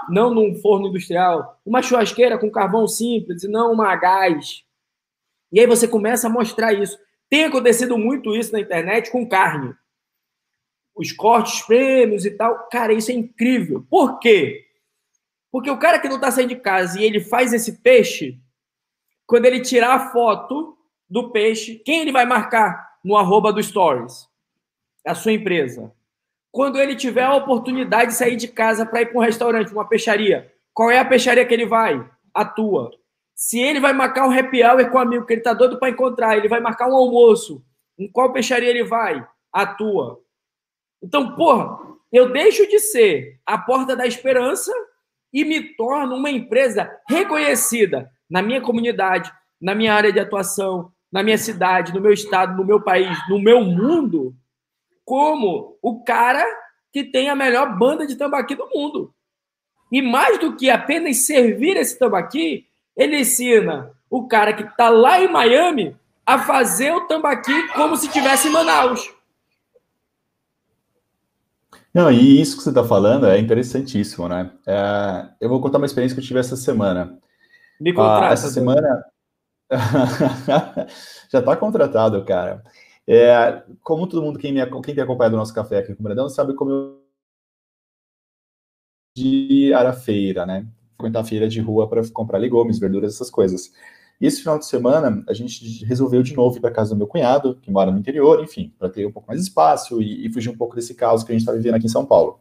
[0.09, 4.63] não num forno industrial, uma churrasqueira com carvão simples e não uma a gás.
[5.51, 6.97] E aí você começa a mostrar isso.
[7.29, 9.73] Tem acontecido muito isso na internet com carne.
[10.95, 12.67] Os cortes prêmios e tal.
[12.69, 13.85] Cara, isso é incrível.
[13.89, 14.65] Por quê?
[15.51, 18.39] Porque o cara que não está saindo de casa e ele faz esse peixe,
[19.25, 20.77] quando ele tirar a foto
[21.09, 24.27] do peixe, quem ele vai marcar no arroba do Stories?
[25.05, 25.93] A sua empresa
[26.53, 29.89] quando ele tiver a oportunidade de sair de casa para ir para um restaurante, uma
[29.89, 32.07] peixaria, qual é a peixaria que ele vai?
[32.31, 32.91] A tua.
[33.33, 35.89] Se ele vai marcar um happy hour com um amigo que ele tá doido para
[35.89, 37.65] encontrar, ele vai marcar um almoço,
[37.97, 39.27] em qual peixaria ele vai?
[39.51, 40.21] A tua.
[41.01, 41.79] Então, porra,
[42.11, 44.71] eu deixo de ser a porta da esperança
[45.33, 51.21] e me torno uma empresa reconhecida na minha comunidade, na minha área de atuação, na
[51.21, 54.35] minha cidade, no meu estado, no meu país, no meu mundo,
[55.05, 56.43] como o cara
[56.91, 59.13] que tem a melhor banda de tambaqui do mundo.
[59.91, 62.65] E mais do que apenas servir esse tambaqui,
[62.97, 65.95] ele ensina o cara que está lá em Miami
[66.25, 69.13] a fazer o tambaqui como se estivesse em Manaus.
[71.93, 74.49] Não, e isso que você está falando é interessantíssimo, né?
[74.65, 77.19] É, eu vou contar uma experiência que eu tive essa semana.
[77.79, 78.29] Me contrata.
[78.29, 79.12] Ah, essa semana
[81.29, 82.63] já está contratado, cara.
[83.07, 86.03] É, como todo mundo, quem, me, quem tem acompanhado o nosso café aqui com o
[86.03, 87.03] Brandão, sabe como eu
[89.15, 90.65] de à feira, né?
[90.97, 93.71] Frequentar a feira de rua para comprar legumes, verduras, essas coisas.
[94.19, 97.07] E esse final de semana, a gente resolveu de novo ir para casa do meu
[97.07, 100.31] cunhado, que mora no interior, enfim, para ter um pouco mais de espaço e, e,
[100.31, 102.39] fugir um pouco desse caos que a gente está vivendo aqui em São Paulo.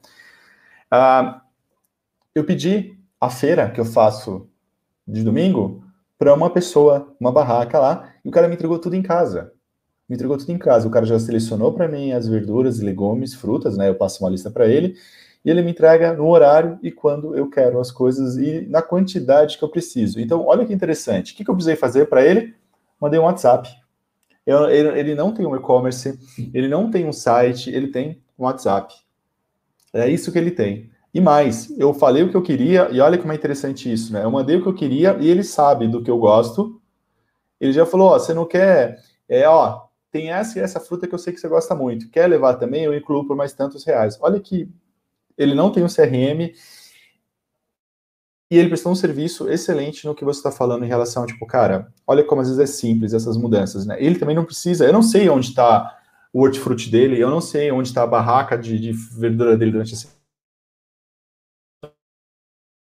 [0.90, 1.42] Ah,
[2.34, 4.48] eu pedi a feira que eu faço
[5.06, 5.84] de domingo
[6.22, 9.52] para uma pessoa, uma barraca lá, e o cara me entregou tudo em casa
[10.12, 10.86] me entregou tudo em casa.
[10.86, 13.88] O cara já selecionou para mim as verduras, legumes, frutas, né?
[13.88, 14.94] Eu passo uma lista para ele
[15.42, 19.56] e ele me entrega no horário e quando eu quero as coisas e na quantidade
[19.56, 20.20] que eu preciso.
[20.20, 21.32] Então, olha que interessante.
[21.32, 22.54] O que, eu precisei fazer para ele?
[23.00, 23.70] Mandei um WhatsApp.
[24.44, 26.18] Eu, ele, ele, não tem um e-commerce,
[26.52, 28.94] ele não tem um site, ele tem um WhatsApp.
[29.94, 30.90] É isso que ele tem.
[31.14, 34.24] E mais, eu falei o que eu queria, e olha como é interessante isso, né?
[34.24, 36.80] Eu mandei o que eu queria e ele sabe do que eu gosto.
[37.60, 38.98] Ele já falou: Ó, você não quer.
[39.28, 42.08] É, ó, tem essa e essa fruta que eu sei que você gosta muito.
[42.10, 42.84] Quer levar também?
[42.84, 44.18] Eu incluo por mais tantos reais.
[44.20, 44.68] Olha que
[45.36, 46.54] ele não tem um CRM
[48.50, 51.90] e ele prestou um serviço excelente no que você está falando em relação, tipo, cara,
[52.06, 53.96] olha como às vezes é simples essas mudanças, né?
[53.98, 55.98] Ele também não precisa, eu não sei onde está
[56.30, 59.94] o hortifruti dele, eu não sei onde está a barraca de, de verdura dele durante
[59.94, 60.06] onde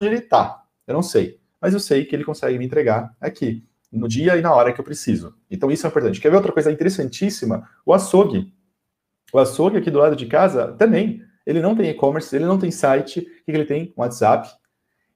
[0.00, 4.08] ele está, eu não sei, mas eu sei que ele consegue me entregar aqui no
[4.08, 5.34] dia e na hora que eu preciso.
[5.50, 6.20] Então isso é importante.
[6.20, 7.68] Quer ver outra coisa interessantíssima?
[7.84, 8.52] O açougue.
[9.32, 11.22] O açougue aqui do lado de casa também.
[11.46, 13.20] Ele não tem e-commerce, ele não tem site.
[13.20, 13.94] O que ele tem?
[13.96, 14.48] Um WhatsApp.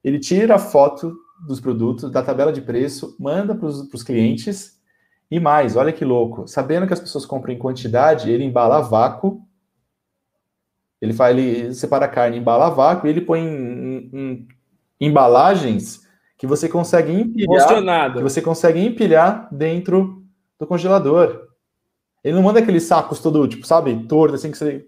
[0.03, 1.15] Ele tira a foto
[1.47, 4.79] dos produtos, da tabela de preço, manda para os clientes.
[5.29, 6.47] E mais, olha que louco.
[6.47, 9.45] Sabendo que as pessoas compram em quantidade, ele embala a vácuo.
[11.01, 14.47] Ele faz, ele separa a carne, embala a vácuo e ele põe em, em, em
[14.99, 16.01] embalagens
[16.37, 20.23] que você consegue empilhar, que você consegue empilhar dentro
[20.59, 21.47] do congelador.
[22.23, 24.85] Ele não manda aqueles sacos todo, tipo, sabe, torto, assim que você.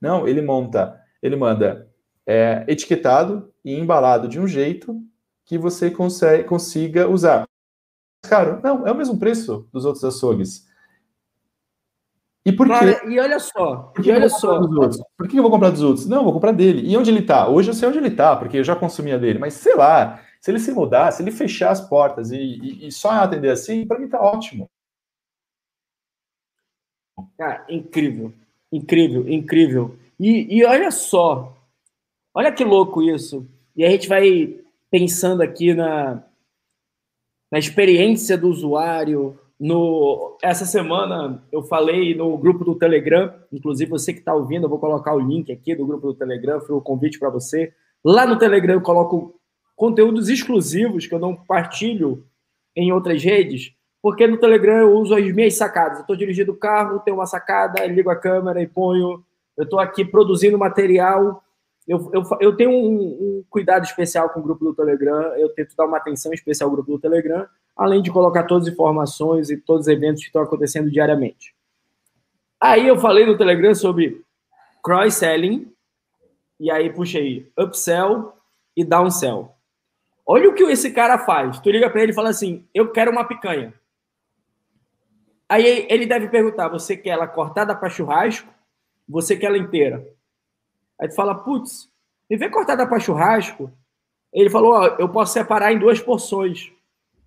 [0.00, 1.88] Não, ele monta, ele manda
[2.26, 5.00] é, etiquetado e embalado de um jeito
[5.44, 7.44] que você consegue, consiga usar.
[8.22, 8.60] Caro?
[8.62, 10.66] Não, é o mesmo preço dos outros açougues.
[12.44, 13.08] E por Cara, quê?
[13.08, 14.58] e olha só, Por que, eu olha vou comprar só.
[14.58, 15.02] dos outros?
[15.16, 16.06] Por que eu vou comprar dos outros?
[16.08, 16.82] Não, eu vou comprar dele.
[16.90, 17.48] E onde ele tá?
[17.48, 19.38] Hoje eu sei onde ele tá, porque eu já consumia dele.
[19.38, 22.92] Mas sei lá, se ele se mudar, se ele fechar as portas e, e- e
[22.92, 24.68] só atender assim, para mim tá ótimo.
[27.38, 28.32] Cara, incrível,
[28.72, 29.96] incrível, incrível.
[30.18, 31.56] E, e olha só,
[32.34, 33.46] olha que louco isso.
[33.76, 34.58] E a gente vai
[34.90, 36.22] pensando aqui na,
[37.50, 39.38] na experiência do usuário.
[39.62, 44.68] No, essa semana eu falei no grupo do Telegram, inclusive você que está ouvindo, eu
[44.68, 47.72] vou colocar o link aqui do grupo do Telegram, foi o convite para você.
[48.04, 49.40] Lá no Telegram eu coloco
[49.76, 52.26] conteúdos exclusivos que eu não partilho
[52.74, 55.98] em outras redes, porque no Telegram eu uso as minhas sacadas.
[55.98, 59.24] Eu estou dirigindo o carro, tenho uma sacada, ligo a câmera e ponho.
[59.56, 61.40] Eu estou aqui produzindo material.
[61.86, 65.22] Eu, eu, eu tenho um, um, cuidado especial com o grupo do Telegram.
[65.36, 67.46] Eu tento dar uma atenção especial ao grupo do Telegram,
[67.76, 71.54] além de colocar todas as informações e todos os eventos que estão acontecendo diariamente.
[72.60, 74.22] Aí eu falei no Telegram sobre
[74.82, 75.72] cross-selling,
[76.60, 78.34] e aí puxei upsell
[78.76, 79.54] e downsell.
[80.24, 81.58] Olha o que esse cara faz.
[81.58, 83.74] Tu liga para ele e fala assim: Eu quero uma picanha.
[85.48, 88.48] Aí ele deve perguntar: Você quer ela cortada para churrasco?
[89.08, 90.06] Você quer ela inteira?
[91.00, 91.90] Aí tu fala: Putz,
[92.30, 93.70] me vê cortada para churrasco.
[94.32, 96.72] Ele falou: ó, Eu posso separar em duas porções,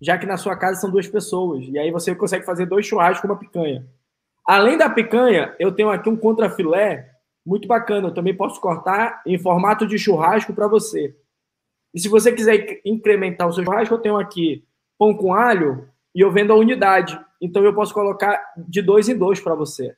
[0.00, 1.64] já que na sua casa são duas pessoas.
[1.66, 3.86] E aí você consegue fazer dois churrascos com uma picanha.
[4.46, 7.10] Além da picanha, eu tenho aqui um contrafilé
[7.44, 8.08] muito bacana.
[8.08, 11.16] Eu também posso cortar em formato de churrasco para você.
[11.94, 14.64] E se você quiser incrementar o seu churrasco, eu tenho aqui
[14.98, 17.18] pão com alho e eu vendo a unidade.
[17.40, 19.96] Então eu posso colocar de dois em dois para você.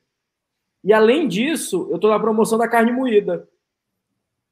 [0.83, 3.47] E além disso, eu estou na promoção da carne moída.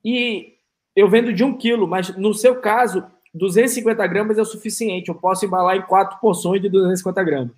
[0.03, 0.57] E
[0.95, 5.09] eu vendo de um quilo, mas no seu caso, 250 gramas é o suficiente.
[5.09, 7.55] Eu posso embalar em quatro porções de 250 gramas.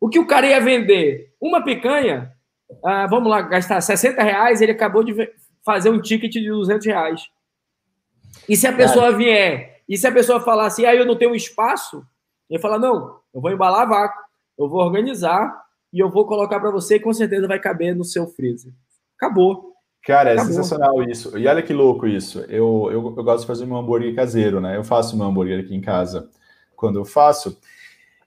[0.00, 1.34] O que o cara ia vender?
[1.40, 2.32] Uma picanha,
[2.84, 5.14] ah, vamos lá, gastar 60 reais, ele acabou de
[5.64, 7.22] fazer um ticket de 200 reais.
[8.48, 11.34] E se a pessoa vier, e se a pessoa falar assim, ah, eu não tenho
[11.34, 12.06] espaço,
[12.48, 14.22] ele fala, não, eu vou embalar a vácuo,
[14.58, 18.04] eu vou organizar e eu vou colocar para você e com certeza vai caber no
[18.04, 18.72] seu freezer.
[19.16, 19.74] Acabou.
[20.04, 20.52] Cara, é Acabou.
[20.52, 21.36] sensacional isso.
[21.36, 22.40] E olha que louco isso.
[22.48, 24.76] Eu, eu, eu gosto de fazer meu hambúrguer caseiro, né?
[24.76, 26.30] Eu faço meu hambúrguer aqui em casa
[26.74, 27.58] quando eu faço.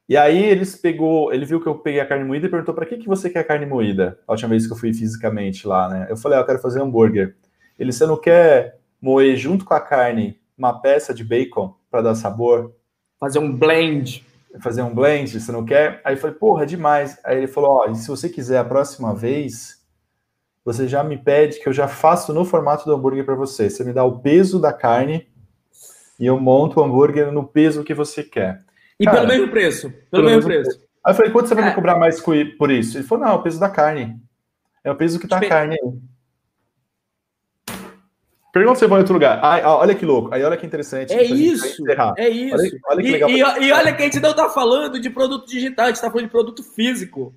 [0.08, 2.86] E aí eles pegou, ele viu que eu peguei a carne moída e perguntou para
[2.86, 4.20] que, que você quer carne moída?
[4.28, 6.08] A última vez que eu fui fisicamente lá, né?
[6.10, 7.36] Eu falei, ah, eu quero fazer hambúrguer.
[7.80, 12.16] Ele, você não quer moer junto com a carne uma peça de bacon para dar
[12.16, 12.76] sabor?
[13.20, 14.26] Fazer um blend.
[14.60, 16.02] Fazer um blend, você não quer?
[16.04, 17.18] Aí eu falei, porra, demais.
[17.24, 19.81] Aí ele falou, ó, oh, se você quiser a próxima vez,
[20.64, 23.70] você já me pede que eu já faço no formato do hambúrguer para você.
[23.70, 25.28] Você me dá o peso da carne
[26.20, 28.64] e eu monto o hambúrguer no peso que você quer.
[29.00, 29.90] E Cara, pelo mesmo preço.
[29.90, 30.70] Pelo, pelo mesmo preço.
[30.70, 30.88] preço.
[31.04, 31.68] Aí eu falei, quanto você vai é.
[31.70, 32.98] me cobrar mais por isso?
[32.98, 34.22] Ele falou, não, é o peso da carne.
[34.84, 35.92] É o peso que tá a carne aí.
[38.54, 39.40] Pergunta se você vai em outro lugar.
[39.42, 40.34] Ai, olha que louco.
[40.34, 41.14] Aí olha que interessante.
[41.14, 41.84] É isso.
[42.18, 42.56] É isso.
[42.56, 43.30] Olha, olha que legal.
[43.30, 46.02] E, e, e, olha que a gente não tá falando de produto digital, a gente
[46.02, 47.34] tá falando de produto físico.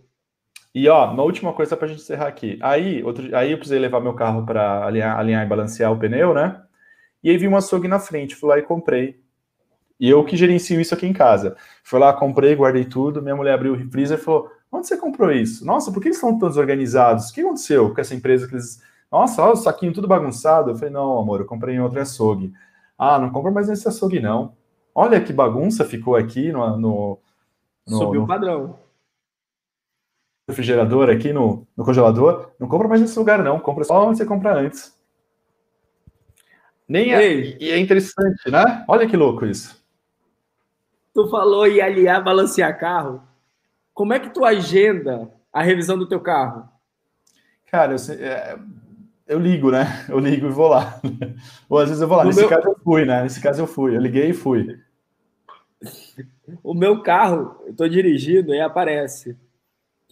[0.75, 2.59] E ó, uma última coisa pra gente encerrar aqui.
[2.61, 6.35] Aí, outro, aí eu precisei levar meu carro para alinhar, alinhar e balancear o pneu,
[6.35, 6.61] né?
[7.23, 9.21] E aí vi um açougue na frente, fui lá e comprei.
[10.01, 11.57] E eu que gerencio isso aqui em casa.
[11.85, 13.23] Fui lá, comprei, guardei tudo.
[13.23, 15.65] Minha mulher abriu o freezer e falou: Onde você comprou isso?
[15.65, 17.31] Nossa, por que eles estão tão desorganizados?
[17.31, 18.83] O que aconteceu com essa empresa que eles
[19.15, 20.73] nossa, olha o saquinho tudo bagunçado.
[20.73, 22.53] Eu falei, não, amor, eu comprei em outro açougue.
[22.99, 24.57] Ah, não compra mais nesse açougue, não.
[24.93, 26.77] Olha que bagunça ficou aqui no.
[26.77, 27.19] no,
[27.87, 28.77] no Subiu o padrão.
[30.47, 32.51] Refrigerador aqui no, no congelador.
[32.59, 33.59] Não compra mais nesse lugar, não.
[33.59, 34.95] Compra só onde você compra antes.
[36.87, 38.85] Nem é, e é interessante, né?
[38.87, 39.83] Olha que louco isso.
[41.15, 43.23] Tu falou em aliar, balancear carro.
[43.95, 46.69] Como é que tu agenda a revisão do teu carro?
[47.71, 48.59] Cara, eu, é,
[49.27, 50.05] eu ligo, né?
[50.11, 51.01] Eu ligo e vou lá.
[51.71, 52.25] Ou às vezes eu vou lá.
[52.25, 52.49] No Nesse meu...
[52.49, 53.23] caso eu fui, né?
[53.23, 53.97] Nesse caso eu fui.
[53.97, 54.79] Eu liguei e fui.
[56.63, 59.35] O meu carro, eu tô dirigindo e aparece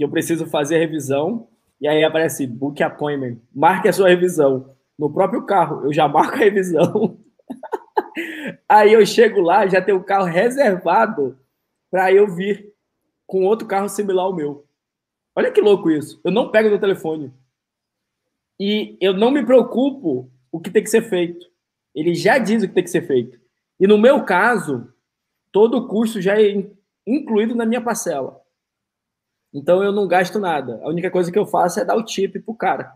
[0.03, 1.47] que eu preciso fazer a revisão.
[1.81, 3.39] E aí aparece book appointment.
[3.55, 4.75] Marque a sua revisão.
[4.99, 7.17] No próprio carro, eu já marco a revisão.
[8.69, 11.39] aí eu chego lá, já tem o um carro reservado
[11.89, 12.73] para eu vir
[13.25, 14.67] com outro carro similar ao meu.
[15.37, 16.21] Olha que louco isso.
[16.25, 17.33] Eu não pego no telefone
[18.59, 21.47] e eu não me preocupo o que tem que ser feito.
[21.95, 23.39] Ele já diz o que tem que ser feito.
[23.79, 24.93] E no meu caso,
[25.53, 26.67] todo o custo já é
[27.07, 28.42] incluído na minha parcela.
[29.53, 30.81] Então eu não gasto nada.
[30.83, 32.93] A única coisa que eu faço é dar o tip pro cara.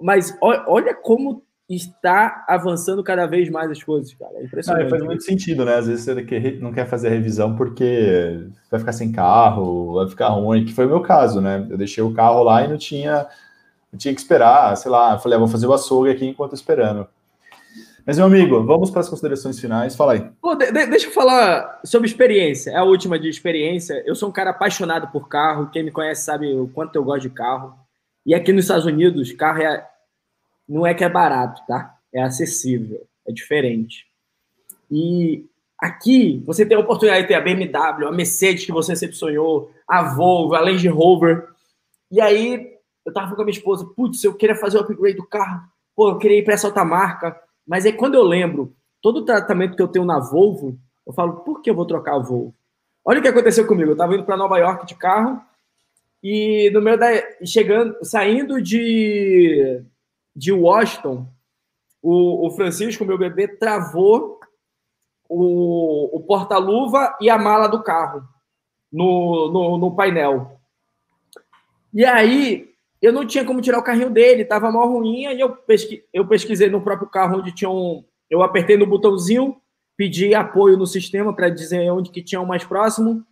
[0.00, 4.32] Mas olha como está avançando cada vez mais as coisas, cara.
[4.36, 4.84] É impressionante.
[4.84, 5.74] Não, faz muito sentido, né?
[5.74, 10.28] Às vezes você não quer fazer a revisão porque vai ficar sem carro, vai ficar
[10.28, 11.66] ruim, que foi o meu caso, né?
[11.68, 13.26] Eu deixei o carro lá e não tinha,
[13.92, 17.08] não tinha que esperar, sei lá, falei, ah, vou fazer o açougue aqui enquanto esperando.
[18.06, 19.96] Mas, meu amigo, vamos para as considerações finais.
[19.96, 20.30] Fala aí.
[20.40, 22.70] Pô, de, de, deixa eu falar sobre experiência.
[22.70, 24.00] É a última de experiência.
[24.06, 25.70] Eu sou um cara apaixonado por carro.
[25.72, 27.74] Quem me conhece sabe o quanto eu gosto de carro.
[28.24, 29.84] E aqui nos Estados Unidos, carro é,
[30.68, 31.96] não é que é barato, tá?
[32.14, 33.04] É acessível.
[33.26, 34.06] É diferente.
[34.88, 35.44] E
[35.76, 39.72] aqui você tem a oportunidade de ter a BMW, a Mercedes que você sempre sonhou,
[39.88, 41.48] a Volvo, a Land Rover.
[42.12, 42.72] E aí
[43.04, 45.62] eu tava falando com a minha esposa, putz, eu queria fazer o upgrade do carro.
[45.96, 47.36] Pô, eu queria ir para essa outra marca
[47.66, 51.40] mas é quando eu lembro todo o tratamento que eu tenho na Volvo, eu falo,
[51.40, 52.54] por que eu vou trocar a Volvo?
[53.04, 53.90] Olha o que aconteceu comigo.
[53.90, 55.40] Eu estava indo para Nova York de carro
[56.22, 57.08] e no meio da
[57.44, 59.84] chegando, saindo de
[60.34, 61.26] de Washington,
[62.02, 64.38] o, o Francisco, meu bebê, travou
[65.28, 68.22] o, o porta-luva e a mala do carro
[68.92, 70.60] no, no, no, painel.
[71.92, 75.50] E aí eu não tinha como tirar o carrinho dele, tava mal ruim, e eu,
[75.50, 78.04] pesqui, eu pesquisei no próprio carro onde tinha um.
[78.28, 79.56] Eu apertei no botãozinho,
[79.96, 83.24] pedi apoio no sistema para dizer onde que tinha o mais próximo.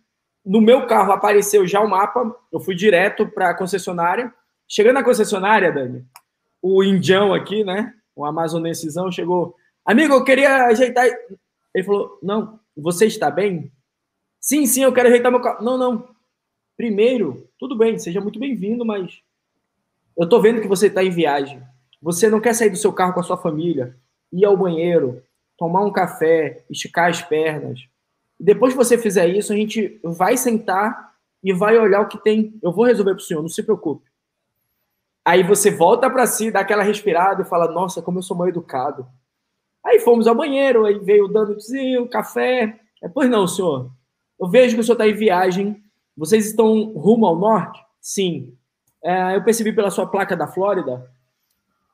[0.45, 4.33] No meu carro apareceu já o mapa, eu fui direto para a concessionária.
[4.67, 6.05] Chegando na concessionária, Dani,
[6.61, 7.93] o indião aqui, né?
[8.15, 9.55] O amazonensezão chegou.
[9.83, 11.05] Amigo, eu queria ajeitar.
[11.73, 13.71] Ele falou: Não, você está bem?
[14.39, 15.63] Sim, sim, eu quero ajeitar meu carro.
[15.63, 16.07] Não, não.
[16.77, 19.21] Primeiro, tudo bem, seja muito bem-vindo, mas
[20.17, 21.61] eu tô vendo que você está em viagem.
[22.01, 23.97] Você não quer sair do seu carro com a sua família,
[24.31, 25.21] ir ao banheiro,
[25.57, 27.81] tomar um café, esticar as pernas.
[28.39, 31.13] Depois que você fizer isso, a gente vai sentar
[31.43, 32.57] e vai olhar o que tem.
[32.61, 34.09] Eu vou resolver para o senhor, não se preocupe.
[35.23, 38.47] Aí você volta para si, dá aquela respirada e fala: Nossa, como eu sou mal
[38.47, 39.07] educado.
[39.83, 42.79] Aí fomos ao banheiro, aí veio o donutzinho, café.
[43.01, 43.91] É, pois não, senhor.
[44.39, 45.83] Eu vejo que o senhor está em viagem.
[46.15, 47.83] Vocês estão rumo ao norte?
[47.99, 48.55] Sim
[49.35, 51.09] eu percebi pela sua placa da Flórida,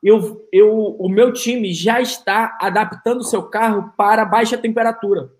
[0.02, 5.30] eu, eu, o meu time já está adaptando o seu carro para baixa temperatura.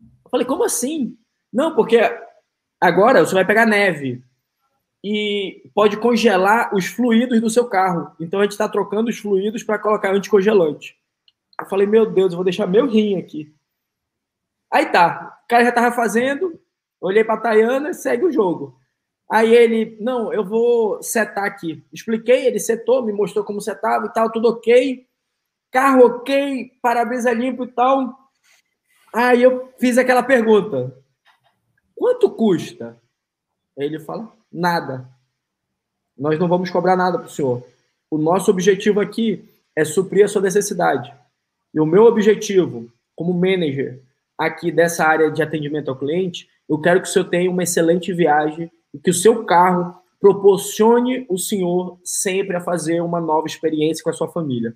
[0.00, 1.16] Eu falei, como assim?
[1.52, 1.98] Não, porque
[2.80, 4.22] agora você vai pegar neve
[5.02, 8.14] e pode congelar os fluidos do seu carro.
[8.20, 10.96] Então a gente está trocando os fluidos para colocar anticongelante.
[11.60, 13.54] Eu falei, meu Deus, eu vou deixar meu rim aqui.
[14.72, 16.58] Aí tá, o cara já estava fazendo,
[17.00, 18.78] olhei para a Tayana e segue o jogo.
[19.30, 21.82] Aí ele, não, eu vou setar aqui.
[21.92, 25.06] Expliquei, ele setou, me mostrou como setava e tal, tudo ok.
[25.70, 28.14] Carro ok, para-brisa limpo e tal.
[29.12, 30.96] Aí eu fiz aquela pergunta:
[31.94, 33.00] quanto custa?
[33.78, 35.08] Aí ele fala: nada.
[36.16, 37.64] Nós não vamos cobrar nada para o senhor.
[38.10, 41.12] O nosso objetivo aqui é suprir a sua necessidade.
[41.72, 44.00] E o meu objetivo, como manager
[44.38, 48.12] aqui dessa área de atendimento ao cliente, eu quero que o senhor tenha uma excelente
[48.12, 54.10] viagem que o seu carro proporcione o senhor sempre a fazer uma nova experiência com
[54.10, 54.74] a sua família.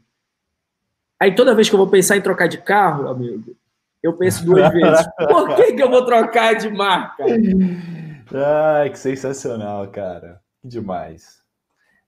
[1.20, 3.56] Aí toda vez que eu vou pensar em trocar de carro, amigo,
[4.02, 5.06] eu penso duas vezes.
[5.16, 7.24] Por que, que eu vou trocar de marca?
[8.34, 10.40] Ai, que sensacional, cara.
[10.60, 11.38] Que demais.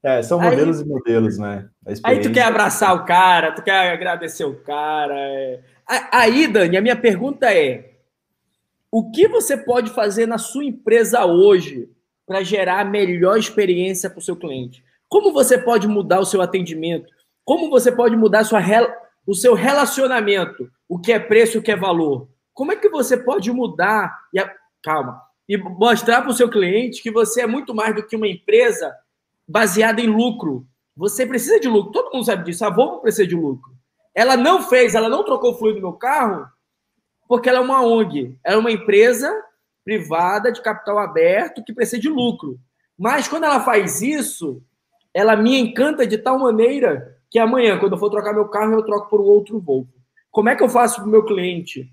[0.02, 1.68] É, são modelos aí, e modelos, né?
[2.02, 5.14] Aí tu quer abraçar o cara, tu quer agradecer o cara.
[5.14, 5.60] É...
[6.10, 7.96] Aí, Dani, a minha pergunta é:
[8.90, 11.90] o que você pode fazer na sua empresa hoje
[12.30, 14.84] para gerar a melhor experiência para o seu cliente?
[15.08, 17.12] Como você pode mudar o seu atendimento?
[17.44, 18.60] Como você pode mudar sua,
[19.26, 20.70] o seu relacionamento?
[20.88, 22.28] O que é preço o que é valor?
[22.54, 24.48] Como é que você pode mudar e a,
[24.80, 28.28] calma e mostrar para o seu cliente que você é muito mais do que uma
[28.28, 28.94] empresa
[29.48, 30.64] baseada em lucro?
[30.96, 31.90] Você precisa de lucro.
[31.90, 32.64] Todo mundo sabe disso.
[32.64, 33.72] A Volvo precisa de lucro.
[34.14, 36.46] Ela não fez, ela não trocou o fluido do meu carro
[37.26, 38.38] porque ela é uma ONG.
[38.44, 39.34] Ela é uma empresa
[39.84, 42.58] privada de capital aberto que precisa de lucro.
[42.98, 44.62] Mas quando ela faz isso,
[45.14, 48.84] ela me encanta de tal maneira que amanhã, quando eu for trocar meu carro, eu
[48.84, 49.88] troco por um outro Volvo.
[50.30, 51.92] Como é que eu faço para o meu cliente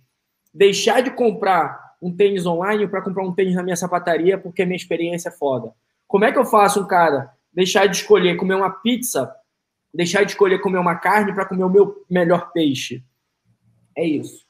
[0.54, 4.66] deixar de comprar um tênis online para comprar um tênis na minha sapataria porque a
[4.66, 5.72] minha experiência é foda?
[6.08, 9.32] Como é que eu faço um cara deixar de escolher comer uma pizza,
[9.94, 13.04] deixar de escolher comer uma carne para comer o meu melhor peixe?
[13.96, 14.47] É isso.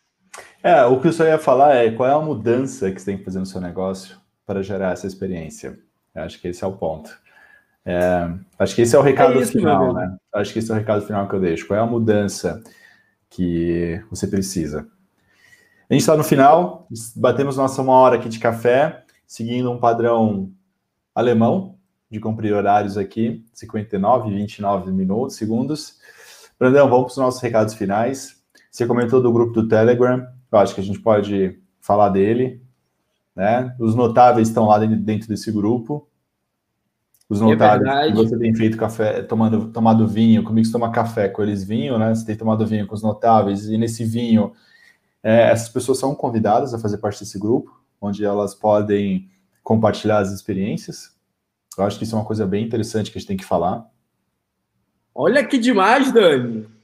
[0.63, 3.17] É, o que eu só ia falar é qual é a mudança que você tem
[3.17, 5.77] que fazer no seu negócio para gerar essa experiência.
[6.13, 7.09] Eu acho que esse é o ponto.
[7.85, 8.29] É,
[8.59, 10.17] acho que esse é o recado é isso, final, né?
[10.33, 11.67] Acho que esse é o recado final que eu deixo.
[11.67, 12.61] Qual é a mudança
[13.29, 14.87] que você precisa?
[15.89, 16.85] A gente está no final,
[17.15, 20.51] batemos nossa uma hora aqui de café, seguindo um padrão
[21.15, 21.77] alemão
[22.11, 25.97] de cumprir horários aqui, 59, 29 minutos, segundos.
[26.59, 28.36] Brandão, vamos para os nossos recados finais.
[28.77, 32.61] Você comentou do grupo do Telegram, eu acho que a gente pode falar dele.
[33.35, 33.75] Né?
[33.79, 36.07] Os notáveis estão lá dentro desse grupo.
[37.27, 41.27] Os é notáveis, é você tem feito café, tomando, tomado vinho, comigo você toma café
[41.27, 42.13] com eles vinho, né?
[42.13, 44.53] Você tem tomado vinho com os notáveis, e nesse vinho,
[45.23, 49.27] é, essas pessoas são convidadas a fazer parte desse grupo, onde elas podem
[49.63, 51.15] compartilhar as experiências.
[51.75, 53.89] Eu acho que isso é uma coisa bem interessante que a gente tem que falar.
[55.15, 56.76] Olha que demais, Dani!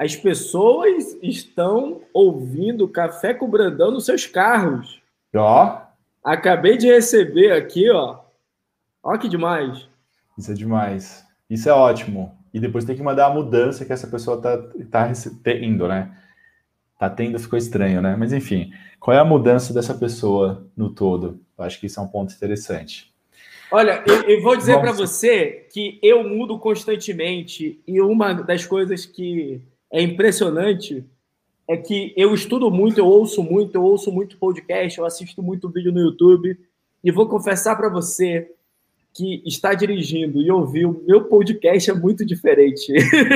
[0.00, 5.02] As pessoas estão ouvindo Café com Brandão nos seus carros.
[5.36, 5.78] Ó.
[6.24, 8.20] Acabei de receber aqui, ó.
[9.02, 9.86] Ó que demais.
[10.38, 11.22] Isso é demais.
[11.50, 12.34] Isso é ótimo.
[12.54, 14.56] E depois tem que mandar a mudança que essa pessoa tá,
[14.90, 15.12] tá
[15.44, 16.10] tendo, né?
[16.98, 18.16] Tá tendo, ficou estranho, né?
[18.18, 21.38] Mas enfim, qual é a mudança dessa pessoa no todo?
[21.58, 23.12] Eu acho que isso é um ponto interessante.
[23.70, 29.04] Olha, eu, eu vou dizer para você que eu mudo constantemente e uma das coisas
[29.04, 29.60] que
[29.92, 31.04] é impressionante
[31.68, 35.68] é que eu estudo muito, eu ouço muito, eu ouço muito podcast, eu assisto muito
[35.68, 36.58] vídeo no YouTube
[37.02, 38.50] e vou confessar para você
[39.12, 42.92] que está dirigindo e ouvir o meu podcast é muito diferente.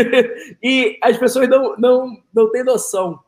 [0.62, 3.18] e as pessoas não, não, não têm noção.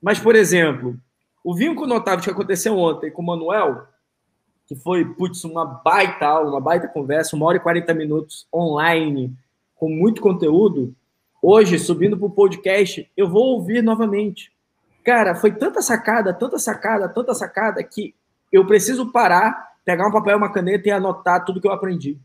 [0.00, 0.96] Mas, por exemplo,
[1.44, 3.86] o com notável que aconteceu ontem com o Manuel,
[4.66, 9.34] que foi, putz, uma baita aula, uma baita conversa, uma hora e 40 minutos online,
[9.74, 10.94] com muito conteúdo,
[11.42, 14.52] hoje, subindo para o podcast, eu vou ouvir novamente.
[15.04, 18.14] Cara, foi tanta sacada, tanta sacada, tanta sacada, que
[18.52, 22.18] eu preciso parar, pegar um papel e uma caneta e anotar tudo que eu aprendi.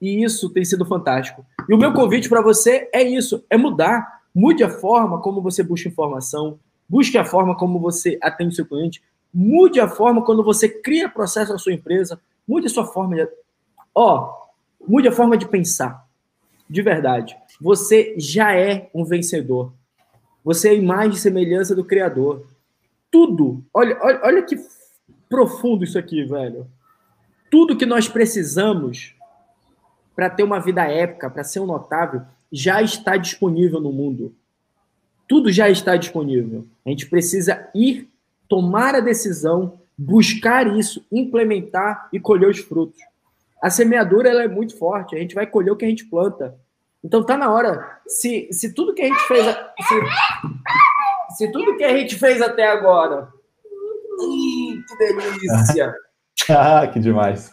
[0.00, 1.46] E isso tem sido fantástico.
[1.68, 4.20] E o meu convite para você é isso: é mudar.
[4.34, 9.02] Mude a forma como você busca informação, busque a forma como você atende seu cliente,
[9.32, 13.28] mude a forma quando você cria processo na sua empresa, mude a sua forma de.
[13.94, 14.32] Ó,
[14.88, 16.06] mude a forma de pensar.
[16.68, 17.36] De verdade.
[17.62, 19.72] Você já é um vencedor.
[20.44, 22.44] Você é a imagem e semelhança do Criador.
[23.08, 23.64] Tudo.
[23.72, 24.56] Olha, olha, olha que
[25.28, 26.66] profundo isso aqui, velho.
[27.48, 29.14] Tudo que nós precisamos
[30.16, 34.34] para ter uma vida épica, para ser um notável, já está disponível no mundo.
[35.28, 36.66] Tudo já está disponível.
[36.84, 38.10] A gente precisa ir,
[38.48, 43.00] tomar a decisão, buscar isso, implementar e colher os frutos.
[43.62, 46.60] A semeadura ela é muito forte, a gente vai colher o que a gente planta.
[47.04, 48.00] Então tá na hora.
[48.06, 49.44] Se, se tudo que a gente fez.
[49.46, 53.28] Se, se tudo que a gente fez até agora.
[54.20, 55.94] Ih, que delícia!
[56.50, 57.50] ah, que demais!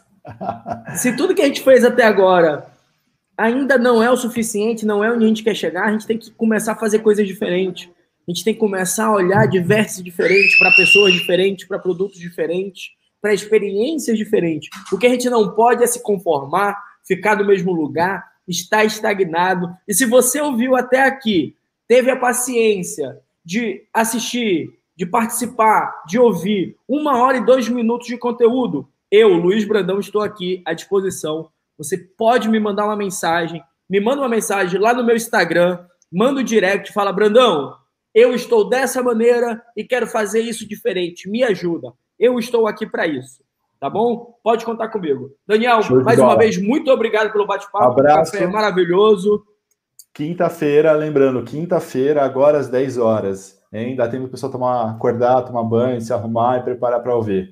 [0.96, 2.70] se tudo que a gente fez até agora
[3.40, 6.18] ainda não é o suficiente, não é onde a gente quer chegar, a gente tem
[6.18, 7.90] que começar a fazer coisas diferentes.
[8.28, 12.90] A gente tem que começar a olhar diversos diferentes para pessoas diferentes, para produtos diferentes,
[13.22, 14.70] para experiências diferentes.
[14.92, 16.78] O que a gente não pode é se conformar,
[17.08, 19.70] ficar no mesmo lugar, está estagnado.
[19.88, 21.56] E se você ouviu até aqui,
[21.88, 28.18] teve a paciência de assistir, de participar, de ouvir uma hora e dois minutos de
[28.18, 31.50] conteúdo, eu, Luiz Brandão, estou aqui à disposição.
[31.78, 35.80] Você pode me mandar uma mensagem, me manda uma mensagem lá no meu Instagram,
[36.12, 37.76] manda o um direct, fala, Brandão,
[38.14, 41.94] eu estou dessa maneira e quero fazer isso diferente, me ajuda.
[42.20, 43.42] Eu estou aqui para isso.
[43.80, 44.38] Tá bom?
[44.44, 45.32] Pode contar comigo.
[45.48, 47.86] Daniel, mais uma vez, muito obrigado pelo bate-papo.
[47.86, 48.34] Abraço.
[48.34, 49.46] Café maravilhoso.
[50.14, 53.58] Quinta-feira, lembrando, quinta-feira, agora às 10 horas.
[53.72, 53.96] Hein?
[53.96, 57.52] Dá tempo o pessoal tomar, acordar, tomar banho, se arrumar e preparar para ouvir.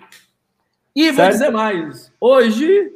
[0.93, 1.17] E certo?
[1.17, 2.11] vou dizer mais.
[2.19, 2.91] Hoje,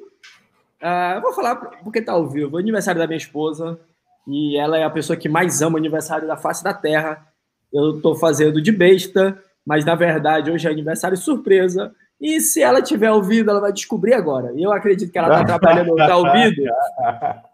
[0.82, 2.58] uh, vou falar porque tá ao vivo.
[2.58, 3.80] Aniversário da minha esposa.
[4.28, 7.26] E ela é a pessoa que mais ama o aniversário da face da terra.
[7.72, 11.96] Eu estou fazendo de besta, mas na verdade hoje é aniversário surpresa.
[12.22, 14.54] E se ela tiver ouvido, ela vai descobrir agora.
[14.56, 16.62] E eu acredito que ela está trabalhando, está ouvindo.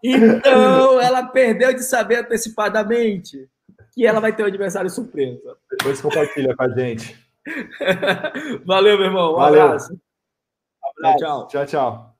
[0.04, 3.48] Então, ela perdeu de saber antecipadamente
[3.94, 5.56] que ela vai ter um aniversário surpresa.
[5.70, 7.18] Depois compartilha com a gente.
[8.66, 9.32] Valeu, meu irmão.
[9.32, 9.62] Um Valeu.
[9.62, 9.98] abraço.
[10.98, 11.18] abraço.
[11.18, 11.46] Tchau, tchau.
[11.48, 12.17] Tchau, tchau.